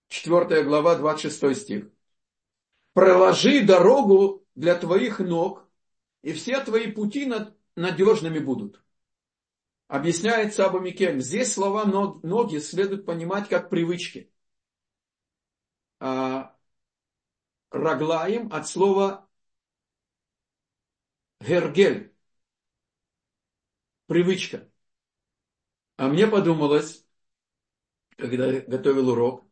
4 0.08 0.64
глава, 0.64 0.96
26 0.96 1.62
стих. 1.62 1.92
Проложи 2.94 3.62
дорогу 3.66 4.48
для 4.56 4.76
твоих 4.76 5.20
ног, 5.20 5.68
и 6.22 6.32
все 6.32 6.64
твои 6.64 6.90
пути 6.90 7.30
надежными 7.76 8.40
будут. 8.40 8.82
Объясняет 9.92 10.54
Саба 10.54 10.80
Микель. 10.80 11.20
Здесь 11.20 11.52
слова 11.52 11.84
ноги 11.84 12.60
следует 12.60 13.06
понимать 13.06 13.50
как 13.50 13.70
привычки. 13.70 14.32
А, 16.00 16.56
раглаем 17.72 18.48
от 18.54 18.70
слова 18.70 19.28
гергель. 21.42 22.16
Привычка. 24.06 24.72
А 25.98 26.08
мне 26.08 26.26
подумалось, 26.26 27.06
когда 28.16 28.62
готовил 28.62 29.10
урок, 29.10 29.46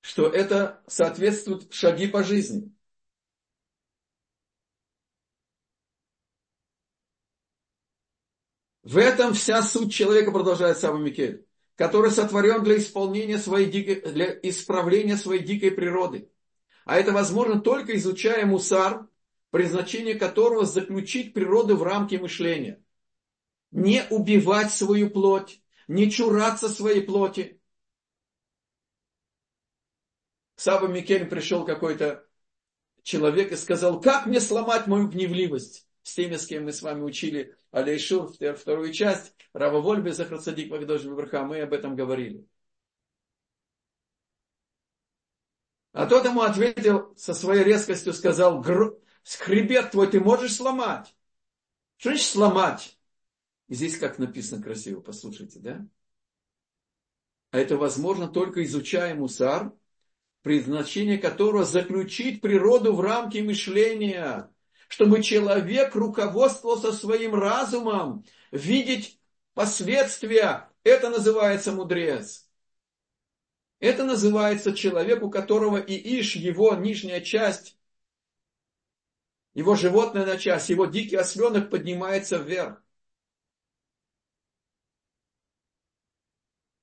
что 0.00 0.26
это 0.26 0.82
соответствует 0.88 1.72
шаги 1.72 2.08
по 2.08 2.24
жизни. 2.24 2.75
В 8.86 8.98
этом 8.98 9.34
вся 9.34 9.64
суть 9.64 9.92
человека, 9.92 10.30
продолжает 10.30 10.78
Саба 10.78 10.98
Микель, 10.98 11.44
который 11.74 12.12
сотворен 12.12 12.62
для 12.62 12.78
исполнения 12.78 13.36
своей 13.36 13.68
дикой, 13.68 14.12
для 14.12 14.38
исправления 14.44 15.16
своей 15.16 15.42
дикой 15.42 15.72
природы. 15.72 16.30
А 16.84 16.96
это 16.96 17.10
возможно 17.10 17.60
только 17.60 17.96
изучая 17.96 18.46
мусар, 18.46 19.08
предназначение 19.50 20.14
которого 20.14 20.64
заключить 20.66 21.34
природу 21.34 21.76
в 21.76 21.82
рамки 21.82 22.14
мышления. 22.14 22.80
Не 23.72 24.04
убивать 24.08 24.70
свою 24.70 25.10
плоть, 25.10 25.60
не 25.88 26.08
чураться 26.08 26.68
своей 26.68 27.00
плоти, 27.00 27.60
Саба 30.54 30.86
Микель 30.86 31.26
пришел 31.26 31.64
какой-то 31.64 32.24
человек 33.02 33.50
и 33.50 33.56
сказал, 33.56 34.00
как 34.00 34.26
мне 34.26 34.40
сломать 34.40 34.86
мою 34.86 35.08
гневливость? 35.08 35.85
С 36.06 36.14
теми, 36.14 36.36
с 36.36 36.46
кем 36.46 36.66
мы 36.66 36.72
с 36.72 36.82
вами 36.82 37.02
учили 37.02 37.56
Алейшур, 37.72 38.32
вторую 38.32 38.92
часть, 38.92 39.34
Рава 39.52 39.80
Вольбе, 39.80 40.12
Захарцадик, 40.12 40.70
Вагдош 40.70 41.02
Вибраха, 41.02 41.42
мы 41.42 41.60
об 41.60 41.72
этом 41.72 41.96
говорили. 41.96 42.46
А 45.90 46.06
тот 46.06 46.24
ему 46.24 46.42
ответил 46.42 47.12
со 47.16 47.34
своей 47.34 47.64
резкостью, 47.64 48.12
сказал, 48.12 48.62
хребет 48.62 49.90
твой 49.90 50.08
ты 50.08 50.20
можешь 50.20 50.54
сломать? 50.54 51.12
Что 51.96 52.10
значит 52.10 52.28
сломать? 52.28 52.96
И 53.66 53.74
здесь 53.74 53.98
как 53.98 54.20
написано 54.20 54.62
красиво, 54.62 55.00
послушайте, 55.00 55.58
да? 55.58 55.88
А 57.50 57.58
это 57.58 57.76
возможно 57.76 58.28
только 58.28 58.62
изучая 58.62 59.16
мусар, 59.16 59.72
предназначение 60.42 61.18
которого 61.18 61.64
заключить 61.64 62.40
природу 62.40 62.94
в 62.94 63.00
рамки 63.00 63.38
мышления, 63.38 64.52
чтобы 64.88 65.22
человек 65.22 65.94
руководствовался 65.94 66.92
своим 66.92 67.34
разумом, 67.34 68.24
видеть 68.50 69.20
последствия. 69.54 70.70
Это 70.84 71.10
называется 71.10 71.72
мудрец. 71.72 72.48
Это 73.78 74.04
называется 74.04 74.72
человек, 74.74 75.22
у 75.22 75.30
которого 75.30 75.76
и 75.76 76.20
иш, 76.20 76.36
его 76.36 76.74
нижняя 76.74 77.20
часть, 77.20 77.78
его 79.54 79.74
животная 79.74 80.38
часть, 80.38 80.70
его 80.70 80.86
дикий 80.86 81.16
осленок 81.16 81.70
поднимается 81.70 82.38
вверх. 82.38 82.82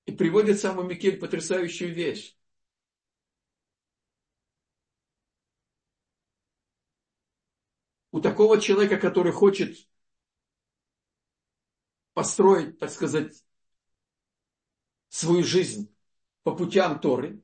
И 0.05 0.11
приводит 0.11 0.59
самый 0.59 0.85
Микель 0.85 1.17
потрясающую 1.17 1.93
вещь. 1.93 2.35
У 8.13 8.21
такого 8.21 8.61
человека, 8.61 8.97
который 8.97 9.31
хочет 9.31 9.75
построить, 12.13 12.77
так 12.77 12.91
сказать, 12.91 13.43
свою 15.09 15.43
жизнь 15.43 15.91
по 16.43 16.55
путям 16.55 16.99
Торы, 16.99 17.41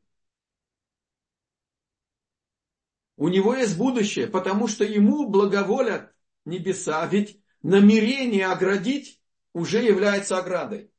у 3.17 3.29
него 3.29 3.55
есть 3.55 3.79
будущее, 3.79 4.27
потому 4.27 4.67
что 4.67 4.83
ему 4.83 5.27
благоволят 5.27 6.15
небеса, 6.45 7.03
ведь 7.07 7.43
намерение 7.63 8.45
оградить 8.45 9.23
уже 9.53 9.81
является 9.81 10.37
оградой. 10.37 10.93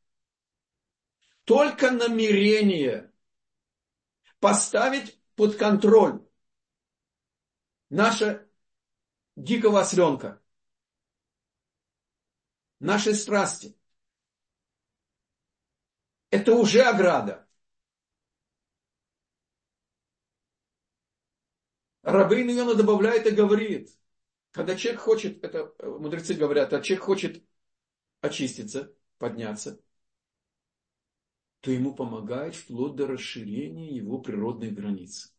Только 1.45 1.93
намерение 1.93 3.13
поставить 4.41 5.21
под 5.37 5.55
контроль 5.55 6.27
наше 7.89 8.50
дикого 9.45 9.81
осленка. 9.81 10.41
Наши 12.79 13.15
страсти. 13.15 13.77
Это 16.31 16.55
уже 16.55 16.83
ограда. 16.83 17.47
Рабын 22.03 22.51
Иона 22.51 22.75
добавляет 22.75 23.27
и 23.27 23.31
говорит, 23.31 23.91
когда 24.53 24.75
человек 24.75 25.01
хочет, 25.01 25.45
это 25.45 25.75
мудрецы 25.83 26.35
говорят, 26.35 26.73
а 26.73 26.81
человек 26.81 27.05
хочет 27.05 27.45
очиститься, 28.23 28.95
подняться, 29.19 29.81
то 31.61 31.71
ему 31.71 31.95
помогает 31.95 32.55
вплоть 32.55 32.97
до 32.97 33.07
расширения 33.07 33.95
его 33.95 34.19
природных 34.19 34.73
границ. 34.73 35.35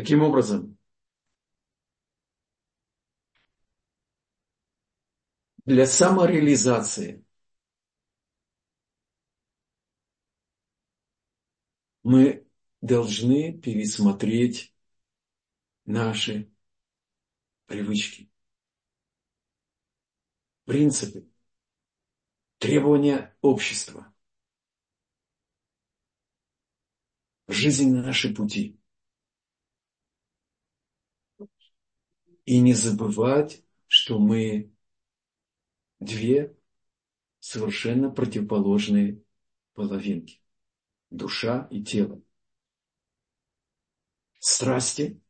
Таким 0.00 0.22
образом, 0.22 0.78
для 5.66 5.84
самореализации 5.84 7.22
мы 12.02 12.46
должны 12.80 13.52
пересмотреть 13.60 14.74
наши 15.84 16.50
привычки, 17.66 18.30
принципы, 20.64 21.28
требования 22.56 23.36
общества. 23.42 24.10
жизненные 27.52 28.02
наши 28.02 28.32
пути. 28.34 28.79
И 32.50 32.58
не 32.58 32.74
забывать, 32.74 33.62
что 33.86 34.18
мы 34.18 34.74
две 36.00 36.52
совершенно 37.38 38.10
противоположные 38.10 39.22
половинки. 39.74 40.42
Душа 41.10 41.68
и 41.70 41.80
тело. 41.84 42.20
Страсти, 44.40 45.22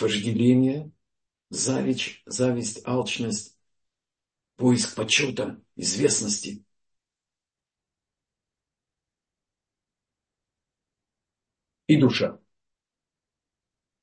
вожделение, 0.00 0.90
зависть, 1.50 2.22
зависть, 2.26 2.84
алчность, 2.84 3.56
поиск 4.56 4.96
почета, 4.96 5.62
известности. 5.76 6.64
И 11.86 12.00
душа. 12.00 12.43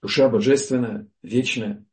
Душа 0.02 0.30
божественная, 0.30 1.08
вечная. 1.22 1.86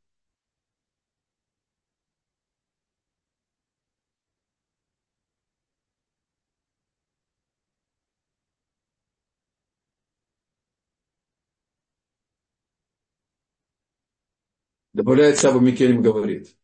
Добавляет 14.95 15.39
Саба 15.39 15.61
Микелем, 15.61 16.03
говорит, 16.03 16.57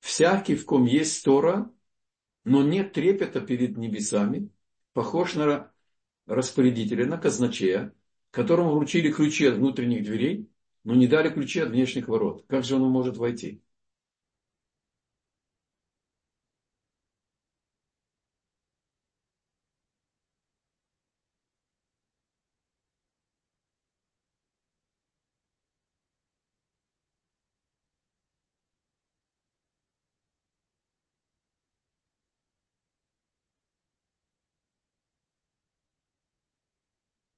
всякий, 0.00 0.54
в 0.54 0.64
ком 0.66 0.84
есть 0.84 1.24
Тора, 1.24 1.72
но 2.44 2.62
нет 2.62 2.92
трепета 2.92 3.40
перед 3.40 3.76
небесами, 3.76 4.50
похож 4.92 5.34
на 5.34 5.72
распорядителя, 6.26 7.06
на 7.06 7.18
казначея, 7.18 7.92
которому 8.30 8.72
вручили 8.74 9.10
ключи 9.10 9.46
от 9.46 9.56
внутренних 9.56 10.04
дверей, 10.04 10.48
но 10.86 10.94
не 10.94 11.06
дали 11.06 11.28
ключи 11.28 11.60
от 11.60 11.68
внешних 11.68 12.08
ворот. 12.08 12.46
Как 12.48 12.64
же 12.64 12.76
он 12.76 12.82
может 12.84 13.18
войти? 13.18 13.62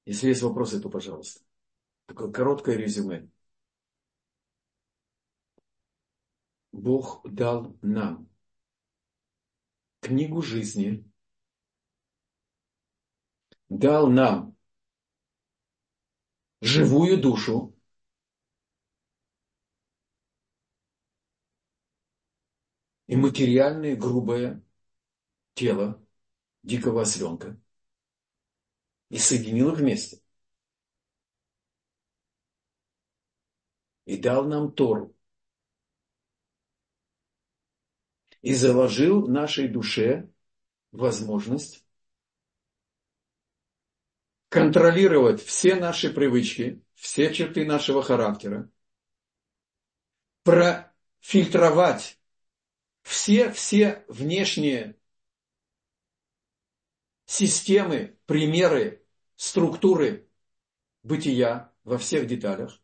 Если 0.07 0.28
есть 0.28 0.42
вопросы, 0.42 0.80
то 0.80 0.90
пожалуйста. 0.90 1.40
Такое 2.07 2.30
короткое 2.32 2.76
резюме. 2.76 3.28
Бог 6.79 7.20
дал 7.24 7.76
нам 7.83 8.29
книгу 10.01 10.43
жизни, 10.43 11.05
дал 13.68 14.11
нам 14.11 14.57
живую 16.61 17.20
душу, 17.20 17.74
и 23.07 23.16
материальное 23.16 23.97
грубое 23.97 24.62
тело 25.55 26.03
дикого 26.62 27.03
осленка– 27.03 27.61
и 29.11 29.18
соединил 29.18 29.72
их 29.72 29.79
вместе. 29.79 30.20
И 34.07 34.16
дал 34.16 34.45
нам 34.45 34.72
Тору. 34.72 35.14
И 38.43 38.55
заложил 38.55 39.26
нашей 39.26 39.68
душе 39.68 40.30
возможность 40.93 41.84
контролировать 44.49 45.43
все 45.43 45.74
наши 45.74 46.11
привычки, 46.11 46.82
все 46.95 47.32
черты 47.34 47.64
нашего 47.66 48.03
характера, 48.03 48.70
профильтровать 50.43 52.18
все-все 53.03 54.05
внешние 54.09 54.99
системы, 57.26 58.18
примеры, 58.26 59.05
структуры 59.36 60.28
бытия 61.03 61.72
во 61.84 61.99
всех 61.99 62.26
деталях, 62.26 62.80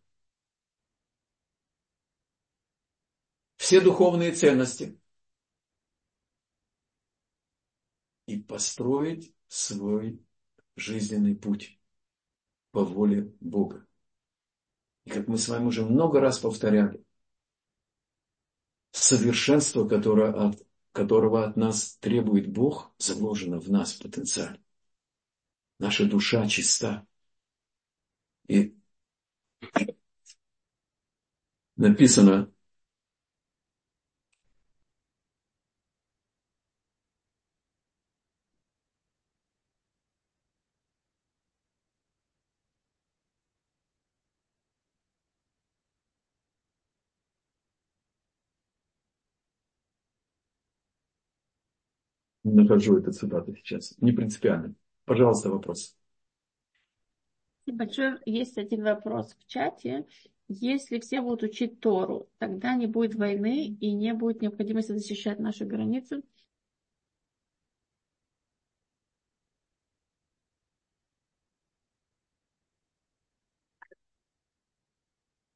все 3.57 3.81
духовные 3.81 4.33
ценности 4.33 5.01
и 8.27 8.39
построить 8.39 9.35
свой 9.49 10.21
жизненный 10.77 11.37
путь 11.37 11.79
по 12.71 12.85
воле 12.85 13.33
Бога. 13.41 13.87
И 15.05 15.11
как 15.11 15.29
мы 15.29 15.39
с 15.39 15.49
вами 15.49 15.67
уже 15.67 15.85
много 15.85 16.21
раз 16.21 16.39
повторяли, 16.39 17.05
совершенство, 18.91 19.87
которое 19.87 20.33
от 20.33 20.65
которого 20.93 21.45
от 21.45 21.57
нас 21.57 21.97
требует 21.97 22.53
Бог, 22.53 22.95
заложено 22.99 23.59
в 23.59 23.69
нас 23.69 23.95
потенциально. 23.95 24.63
Наша 25.81 26.07
душа 26.07 26.47
чиста. 26.49 27.05
И 28.47 28.77
написано, 31.77 32.54
Не 52.45 52.53
нахожу 52.53 52.99
эту 52.99 53.13
цитату 53.13 53.55
сейчас. 53.57 53.97
Не 53.99 54.13
принципиально. 54.13 54.75
Пожалуйста, 55.07 55.51
вопрос. 55.51 55.97
Большой 57.67 58.19
есть 58.27 58.59
один 58.59 58.85
вопрос 58.85 59.35
в 59.35 59.47
чате. 59.47 60.07
Если 60.49 61.01
все 61.01 61.23
будут 61.23 61.43
учить 61.43 61.81
Тору, 61.81 62.29
тогда 62.39 62.75
не 62.75 62.87
будет 62.87 63.15
войны 63.15 63.67
и 63.67 63.93
не 63.93 64.13
будет 64.13 64.43
необходимости 64.43 64.93
защищать 64.93 65.39
наши 65.39 65.65
границы. 65.65 66.23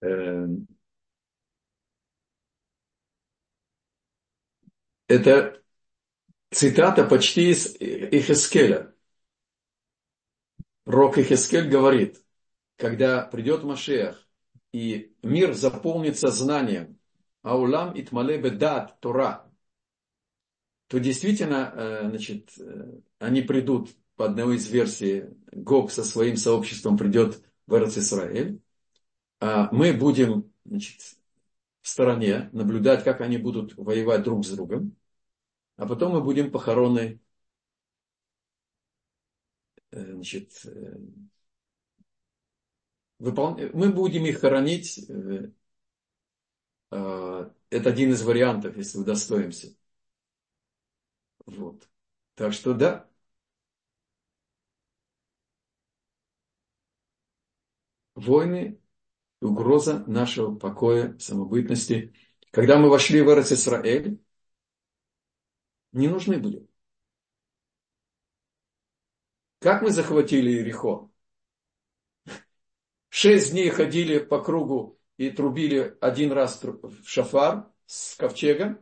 Эм. 0.01 0.67
Это 5.07 5.63
цитата 6.51 7.05
почти 7.05 7.51
из 7.51 7.77
Ихескеля. 7.77 8.95
Рок 10.87 11.19
Ихескель 11.19 11.69
говорит, 11.69 12.23
когда 12.77 13.23
придет 13.23 13.65
Машех, 13.65 14.27
и 14.73 15.15
мир 15.23 15.55
заполнится 15.55 16.29
знанием, 16.29 16.99
аулам 17.43 17.99
итмале 17.99 18.39
бедат 18.39 18.99
Тора, 19.01 19.51
то 20.89 20.99
действительно, 20.99 21.73
э, 21.75 22.09
значит, 22.09 22.53
э, 22.59 23.01
они 23.19 23.43
придут, 23.43 23.91
по 24.17 24.27
одной 24.27 24.57
из 24.57 24.69
версий, 24.69 25.25
Гог 25.53 25.91
со 25.91 26.03
своим 26.03 26.37
сообществом 26.37 26.97
придет 26.97 27.43
в 27.67 27.75
Израиль, 27.75 28.61
а 29.41 29.69
мы 29.73 29.93
будем 29.93 30.51
значит, 30.65 31.01
в 31.83 31.89
стороне 31.89 32.49
наблюдать, 32.53 33.05
как 33.05 33.21
они 33.21 33.37
будут 33.37 33.77
воевать 33.77 34.23
друг 34.23 34.45
с 34.45 34.51
другом 34.51 34.97
а 35.79 35.87
потом 35.87 36.13
мы 36.13 36.23
будем 36.23 36.51
похороны, 36.51 37.21
э, 39.93 40.13
значит, 40.13 40.61
э, 40.67 40.97
выпол... 43.21 43.57
мы 43.73 43.93
будем 43.93 44.27
их 44.27 44.41
хоронить, 44.41 44.99
э, 45.09 45.53
это 46.91 47.91
один 47.91 48.11
из 48.13 48.23
вариантов, 48.23 48.77
если 48.77 48.99
удостоимся. 48.99 49.77
Вот. 51.47 51.89
Так 52.35 52.53
что 52.53 52.75
да. 52.75 53.09
Войны, 58.15 58.81
угроза 59.41 60.05
нашего 60.09 60.57
покоя, 60.57 61.17
самобытности. 61.19 62.15
Когда 62.51 62.79
мы 62.79 62.89
вошли 62.91 63.23
в 63.23 63.29
Исраэль, 63.29 64.19
не 65.99 66.09
нужны 66.09 66.39
были. 66.39 66.67
Как 69.59 69.83
мы 69.83 69.91
захватили 69.91 70.51
Иерихон? 70.51 71.11
Шесть 73.09 73.51
дней 73.51 73.69
ходили 73.71 74.19
по 74.19 74.41
кругу 74.41 74.99
и 75.17 75.31
трубили 75.31 75.97
один 76.01 76.31
раз 76.31 76.63
в 76.63 77.05
шафар 77.05 77.67
с 77.87 78.15
ковчегом. 78.15 78.79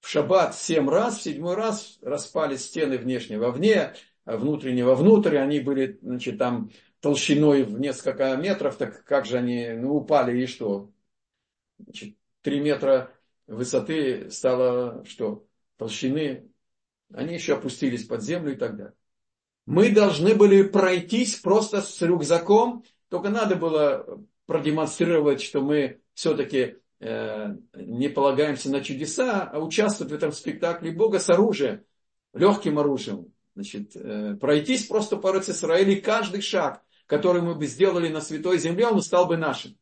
В 0.00 0.08
шаббат 0.08 0.54
семь 0.54 0.88
раз, 0.88 1.18
в 1.18 1.22
седьмой 1.22 1.54
раз 1.54 1.98
распали 2.02 2.56
стены 2.56 2.98
внешние 2.98 3.38
вовне, 3.38 3.94
а 4.24 4.36
внутренние 4.36 4.84
вовнутрь. 4.84 5.36
Они 5.36 5.60
были, 5.60 5.98
значит, 6.02 6.38
там 6.38 6.70
толщиной 7.00 7.62
в 7.62 7.78
несколько 7.78 8.36
метров, 8.36 8.76
так 8.76 9.04
как 9.04 9.26
же 9.26 9.38
они 9.38 9.68
ну, 9.68 9.94
упали 9.94 10.42
и 10.42 10.46
что? 10.46 10.90
Значит, 11.78 12.16
три 12.42 12.60
метра 12.60 13.12
высоты 13.46 14.30
стало 14.30 15.04
что? 15.04 15.46
Толщины. 15.76 16.50
Они 17.12 17.34
еще 17.34 17.54
опустились 17.54 18.04
под 18.04 18.22
землю 18.22 18.52
и 18.52 18.56
так 18.56 18.76
далее. 18.76 18.94
Мы 19.66 19.90
должны 19.90 20.34
были 20.34 20.62
пройтись 20.62 21.36
просто 21.36 21.82
с 21.82 22.00
рюкзаком, 22.00 22.84
только 23.08 23.30
надо 23.30 23.56
было 23.56 24.20
продемонстрировать, 24.46 25.42
что 25.42 25.60
мы 25.60 26.00
все-таки 26.14 26.76
э, 27.00 27.56
не 27.74 28.08
полагаемся 28.08 28.70
на 28.70 28.80
чудеса, 28.80 29.50
а 29.52 29.58
участвовать 29.58 30.12
в 30.12 30.16
этом 30.16 30.32
спектакле 30.32 30.92
Бога 30.92 31.18
с 31.18 31.28
оружием, 31.28 31.84
легким 32.32 32.78
оружием. 32.78 33.32
Значит, 33.54 33.96
э, 33.96 34.36
пройтись 34.40 34.86
просто 34.86 35.16
по 35.16 35.36
Израиля, 35.36 35.92
и 35.92 36.00
каждый 36.00 36.42
шаг, 36.42 36.82
который 37.06 37.42
мы 37.42 37.54
бы 37.54 37.66
сделали 37.66 38.08
на 38.08 38.20
Святой 38.20 38.58
Земле, 38.58 38.86
он 38.86 39.02
стал 39.02 39.26
бы 39.26 39.36
нашим. 39.36 39.76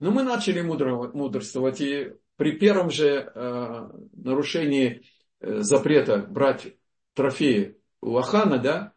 Но 0.00 0.10
мы 0.10 0.22
начали 0.22 0.60
мудрствовать, 0.60 1.80
и 1.80 2.12
при 2.36 2.52
первом 2.58 2.90
же 2.90 3.06
э, 3.06 3.90
нарушении 4.12 5.04
э, 5.40 5.60
запрета 5.60 6.18
брать 6.18 6.76
трофеи 7.14 7.78
у 8.00 8.16
Ахана, 8.16 8.58
да, 8.58 8.92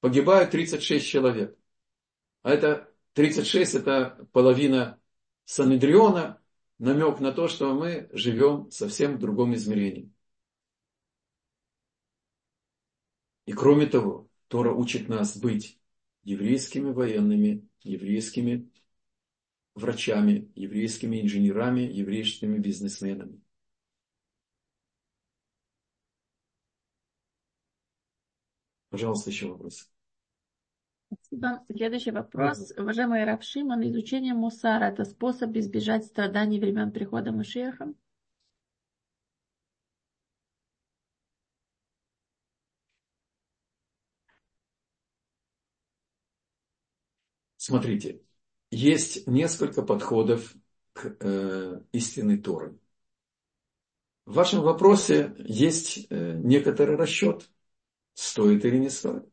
погибают 0.00 0.50
36 0.50 1.06
человек. 1.06 1.56
А 2.42 2.50
это 2.50 2.88
36 3.14 3.74
это 3.74 4.28
половина 4.32 5.00
Санедриона, 5.44 6.40
намек 6.78 7.20
на 7.20 7.32
то, 7.32 7.48
что 7.48 7.72
мы 7.74 8.08
живем 8.12 8.70
совсем 8.70 9.16
в 9.16 9.20
другом 9.20 9.54
измерении. 9.54 10.12
И 13.46 13.52
кроме 13.52 13.86
того, 13.86 14.28
Тора 14.48 14.72
учит 14.72 15.08
нас 15.08 15.36
быть 15.36 15.78
еврейскими 16.24 16.90
военными, 16.90 17.68
еврейскими 17.82 18.70
врачами, 19.74 20.50
еврейскими 20.54 21.20
инженерами, 21.20 21.80
еврейскими 21.80 22.58
бизнесменами. 22.58 23.40
Пожалуйста, 28.90 29.30
еще 29.30 29.48
вопрос. 29.48 29.90
Спасибо. 31.14 31.64
Следующий 31.74 32.10
вопрос. 32.10 32.72
Уважаемый 32.76 33.24
Раф 33.24 33.42
Шимон, 33.42 33.82
изучение 33.88 34.34
Мусара– 34.34 34.84
это 34.92 35.04
способ 35.04 35.56
избежать 35.56 36.04
страданий 36.04 36.60
времен 36.60 36.92
прихода 36.92 37.32
Машеха? 37.32 37.94
Смотрите, 47.56 48.20
есть 48.72 49.26
несколько 49.26 49.82
подходов 49.82 50.54
к 50.94 51.14
э, 51.20 51.80
истинной 51.92 52.38
Торы. 52.38 52.78
В 54.24 54.32
вашем 54.34 54.62
вопросе 54.62 55.34
есть 55.38 56.06
э, 56.08 56.32
некоторый 56.38 56.96
расчет, 56.96 57.50
стоит 58.14 58.64
или 58.64 58.78
не 58.78 58.88
стоит. 58.88 59.28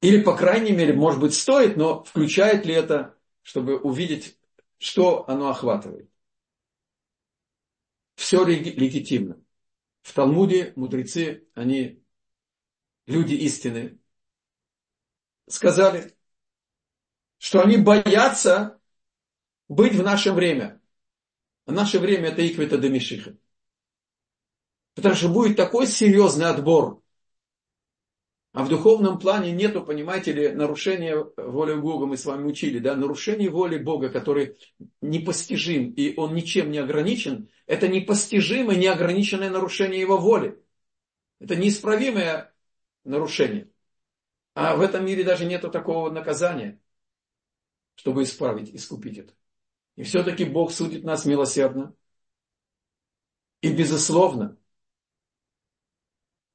Или, 0.00 0.22
по 0.22 0.34
крайней 0.34 0.72
мере, 0.72 0.94
может 0.94 1.20
быть, 1.20 1.34
стоит, 1.34 1.76
но 1.76 2.02
включает 2.02 2.64
ли 2.64 2.74
это, 2.74 3.18
чтобы 3.42 3.78
увидеть, 3.78 4.38
что 4.78 5.28
оно 5.28 5.50
охватывает. 5.50 6.10
Все 8.14 8.44
легитимно. 8.44 9.42
В 10.00 10.14
Талмуде 10.14 10.72
мудрецы, 10.74 11.46
они, 11.54 12.02
люди 13.06 13.34
истины, 13.34 13.98
сказали, 15.48 16.16
что 17.42 17.60
они 17.60 17.76
боятся 17.76 18.78
быть 19.68 19.96
в 19.96 20.02
наше 20.04 20.30
время. 20.30 20.80
А 21.66 21.72
наше 21.72 21.98
время 21.98 22.28
это 22.28 22.46
Иквита 22.46 22.78
Демишиха. 22.78 23.36
Потому 24.94 25.16
что 25.16 25.28
будет 25.28 25.56
такой 25.56 25.88
серьезный 25.88 26.46
отбор. 26.46 27.02
А 28.52 28.62
в 28.62 28.68
духовном 28.68 29.18
плане 29.18 29.50
нету, 29.50 29.84
понимаете 29.84 30.32
ли, 30.32 30.52
нарушения 30.52 31.16
воли 31.36 31.74
Бога, 31.74 32.06
мы 32.06 32.16
с 32.16 32.26
вами 32.26 32.46
учили, 32.46 32.78
да, 32.78 32.94
нарушение 32.94 33.50
воли 33.50 33.76
Бога, 33.76 34.08
который 34.08 34.56
непостижим, 35.00 35.90
и 35.94 36.14
он 36.16 36.36
ничем 36.36 36.70
не 36.70 36.78
ограничен, 36.78 37.48
это 37.66 37.88
непостижимое, 37.88 38.76
неограниченное 38.76 39.50
нарушение 39.50 39.98
его 40.00 40.16
воли. 40.16 40.62
Это 41.40 41.56
неисправимое 41.56 42.54
нарушение. 43.02 43.68
А 44.54 44.76
в 44.76 44.80
этом 44.80 45.04
мире 45.04 45.24
даже 45.24 45.44
нету 45.44 45.72
такого 45.72 46.08
наказания 46.08 46.81
чтобы 47.94 48.22
исправить, 48.22 48.74
искупить 48.74 49.18
это. 49.18 49.34
И 49.96 50.02
все-таки 50.02 50.44
Бог 50.44 50.72
судит 50.72 51.04
нас 51.04 51.24
милосердно. 51.24 51.94
И 53.60 53.72
безусловно, 53.72 54.56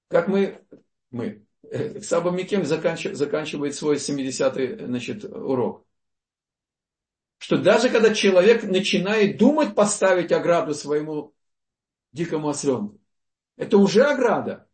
как 0.09 0.27
мы, 0.27 0.65
мы, 1.11 1.45
э, 1.63 2.01
Саба 2.01 2.31
Микем 2.31 2.65
заканчивает, 2.65 3.75
свой 3.75 3.97
70-й 3.97 4.85
значит, 4.85 5.23
урок. 5.23 5.85
Что 7.37 7.57
даже 7.57 7.89
когда 7.89 8.13
человек 8.13 8.63
начинает 8.63 9.37
думать 9.37 9.75
поставить 9.75 10.31
ограду 10.31 10.73
своему 10.73 11.35
дикому 12.11 12.49
осленку, 12.49 12.99
это 13.57 13.77
уже 13.77 14.03
ограда. 14.03 14.67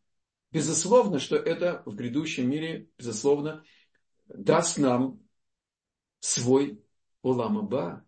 Безусловно, 0.51 1.19
что 1.19 1.35
это 1.35 1.83
в 1.85 1.95
грядущем 1.95 2.49
мире, 2.49 2.87
безусловно, 2.97 3.63
даст 4.27 4.77
нам 4.77 5.22
свой 6.23 6.81
Оламаба. 7.21 8.05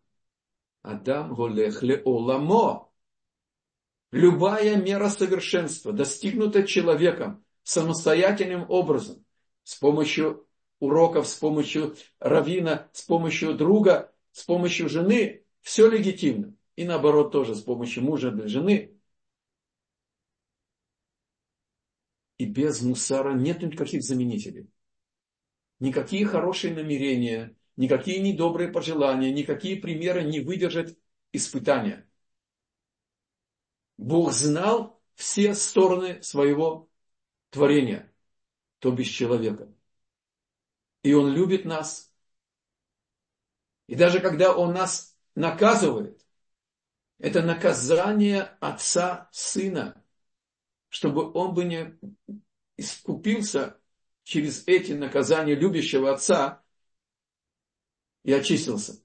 Адам 0.82 1.34
голех 1.34 1.84
ле 1.84 2.02
оламо. 2.06 2.90
Любая 4.12 4.76
мера 4.78 5.10
совершенства, 5.10 5.92
достигнута 5.92 6.66
человеком 6.66 7.44
самостоятельным 7.64 8.66
образом, 8.70 9.26
с 9.64 9.76
помощью 9.76 10.48
уроков, 10.80 11.28
с 11.28 11.36
помощью 11.36 11.96
равина, 12.20 12.90
с 12.94 13.02
помощью 13.02 13.56
друга, 13.56 14.14
с 14.32 14.44
помощью 14.44 14.88
жены, 14.90 15.44
все 15.62 15.90
легитимно. 15.90 16.56
И 16.76 16.86
наоборот 16.86 17.32
тоже, 17.32 17.56
с 17.56 17.62
помощью 17.62 18.04
мужа 18.04 18.32
для 18.32 18.48
жены. 18.48 18.96
И 22.38 22.46
без 22.46 22.82
мусара 22.82 23.34
нет 23.34 23.62
никаких 23.62 24.04
заменителей. 24.04 24.70
Никакие 25.80 26.26
хорошие 26.26 26.74
намерения, 26.74 27.56
никакие 27.78 28.20
недобрые 28.20 28.72
пожелания, 28.72 29.32
никакие 29.32 29.78
примеры 29.78 30.24
не 30.24 30.40
выдержат 30.40 30.98
испытания. 31.32 32.08
Бог 33.98 34.32
знал 34.32 35.02
все 35.16 35.54
стороны 35.54 36.22
своего 36.22 36.90
творения, 37.50 38.12
то 38.80 38.92
без 38.92 39.08
человека. 39.08 39.74
И 41.04 41.14
Он 41.14 41.32
любит 41.32 41.66
нас. 41.66 42.14
И 43.88 43.96
даже 43.96 44.20
когда 44.20 44.56
Он 44.56 44.74
нас 44.74 45.18
наказывает, 45.36 46.26
это 47.20 47.42
наказание 47.42 48.58
отца 48.60 49.30
сына, 49.32 50.04
чтобы 50.90 51.32
он 51.32 51.54
бы 51.54 51.64
не 51.64 51.98
искупился 52.78 53.80
через 54.24 54.68
эти 54.68 54.92
наказания 54.92 55.56
любящего 55.56 56.14
отца, 56.14 56.64
и 58.26 58.34
очистился. 58.34 59.02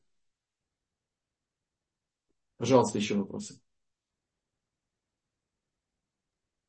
Пожалуйста, 2.56 2.98
еще 2.98 3.14
вопросы. 3.14 3.60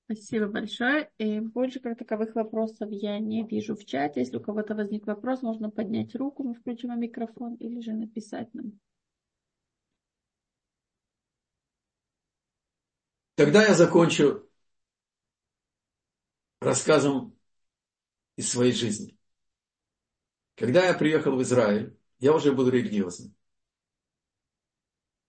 Спасибо 0.04 0.48
большое. 0.48 1.10
И 1.18 1.40
больше 1.40 1.80
как 1.80 1.98
таковых 1.98 2.36
вопросов 2.36 2.90
я 2.92 3.18
не 3.20 3.48
вижу 3.48 3.76
в 3.76 3.86
чате. 3.86 4.20
Если 4.20 4.36
у 4.36 4.42
кого-то 4.42 4.76
возник 4.76 5.08
вопрос, 5.08 5.42
можно 5.42 5.70
поднять 5.70 6.14
руку, 6.16 6.44
мы 6.44 6.54
включим 6.54 7.00
микрофон, 7.00 7.56
или 7.56 7.80
же 7.80 7.94
написать 7.94 8.54
нам. 8.54 8.78
Тогда 13.36 13.64
я 13.64 13.74
закончу 13.74 14.50
рассказом 16.60 17.34
из 18.36 18.50
своей 18.50 18.74
жизни. 18.74 19.18
Когда 20.56 20.86
я 20.86 20.94
приехал 20.94 21.38
в 21.38 21.42
Израиль, 21.42 21.98
я 22.22 22.34
уже 22.34 22.54
был 22.54 22.70
религиозным. 22.70 23.36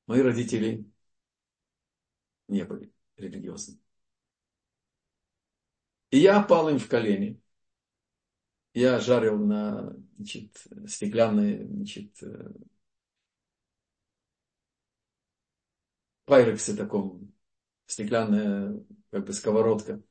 Мои 0.06 0.20
родители 0.20 0.84
не 2.48 2.64
были 2.64 2.92
религиозными. 3.16 3.80
И 6.10 6.18
я 6.18 6.40
опал 6.40 6.68
им 6.68 6.78
в 6.78 6.88
колени. 6.88 7.40
Я 8.74 9.00
жарил 9.00 9.38
на 9.38 9.96
значит, 10.16 10.66
стеклянной 10.86 11.66
значит, 11.66 12.22
пайрексе 16.26 16.74
таком, 16.74 17.32
стеклянная 17.86 18.84
как 19.10 19.26
бы 19.26 19.32
сковородка, 19.32 20.02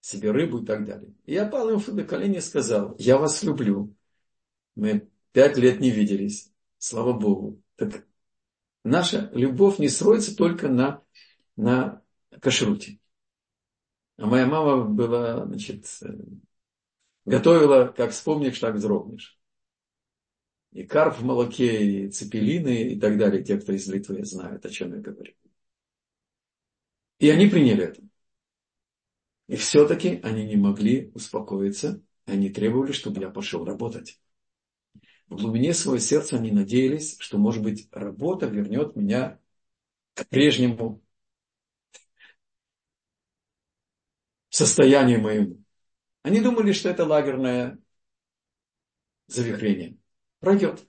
себе 0.00 0.30
рыбу 0.32 0.62
и 0.62 0.66
так 0.66 0.84
далее. 0.84 1.14
И 1.24 1.32
я 1.32 1.46
пал 1.46 1.70
им 1.70 1.82
на 1.94 2.04
колени 2.04 2.38
и 2.38 2.40
сказал, 2.40 2.94
я 2.98 3.16
вас 3.16 3.42
люблю. 3.42 3.94
Мы 4.74 5.10
пять 5.36 5.58
лет 5.58 5.80
не 5.80 5.90
виделись, 5.90 6.50
слава 6.78 7.12
Богу. 7.12 7.62
Так 7.74 8.06
наша 8.84 9.30
любовь 9.34 9.78
не 9.78 9.90
строится 9.90 10.34
только 10.34 10.70
на, 10.70 11.02
на 11.56 12.02
кашруте. 12.40 13.00
А 14.16 14.24
моя 14.24 14.46
мама 14.46 14.86
была, 14.86 15.44
значит, 15.44 15.84
готовила, 17.26 17.88
как 17.88 18.12
вспомнишь, 18.12 18.58
так 18.58 18.76
вздрогнешь. 18.76 19.38
И 20.72 20.84
карп 20.84 21.18
в 21.18 21.22
молоке, 21.22 21.84
и 21.84 22.10
цепелины, 22.10 22.92
и 22.92 22.98
так 22.98 23.18
далее. 23.18 23.44
Те, 23.44 23.58
кто 23.58 23.74
из 23.74 23.86
Литвы 23.88 24.24
знают, 24.24 24.64
о 24.64 24.70
чем 24.70 24.94
я 24.94 25.00
говорю. 25.02 25.34
И 27.18 27.28
они 27.28 27.46
приняли 27.48 27.84
это. 27.84 28.02
И 29.48 29.56
все-таки 29.56 30.18
они 30.22 30.46
не 30.46 30.56
могли 30.56 31.10
успокоиться. 31.12 32.02
Они 32.24 32.48
требовали, 32.48 32.92
чтобы 32.92 33.20
я 33.20 33.28
пошел 33.28 33.66
работать. 33.66 34.18
В 35.28 35.36
глубине 35.36 35.74
своего 35.74 35.98
сердца 35.98 36.36
они 36.36 36.52
надеялись, 36.52 37.16
что, 37.18 37.38
может 37.38 37.62
быть, 37.62 37.88
работа 37.90 38.46
вернет 38.46 38.94
меня 38.94 39.40
к 40.14 40.26
прежнему 40.28 41.02
состоянию 44.50 45.20
моему. 45.20 45.62
Они 46.22 46.40
думали, 46.40 46.72
что 46.72 46.88
это 46.88 47.04
лагерное 47.04 47.78
завихрение. 49.26 49.98
Пройдет. 50.38 50.86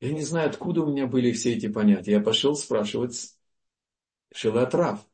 Я 0.00 0.12
не 0.12 0.22
знаю, 0.22 0.50
откуда 0.50 0.82
у 0.82 0.90
меня 0.90 1.06
были 1.06 1.32
все 1.32 1.54
эти 1.54 1.68
понятия. 1.68 2.12
Я 2.12 2.20
пошел 2.20 2.56
спрашивать 2.56 3.38
Шилатрав. 4.32 5.06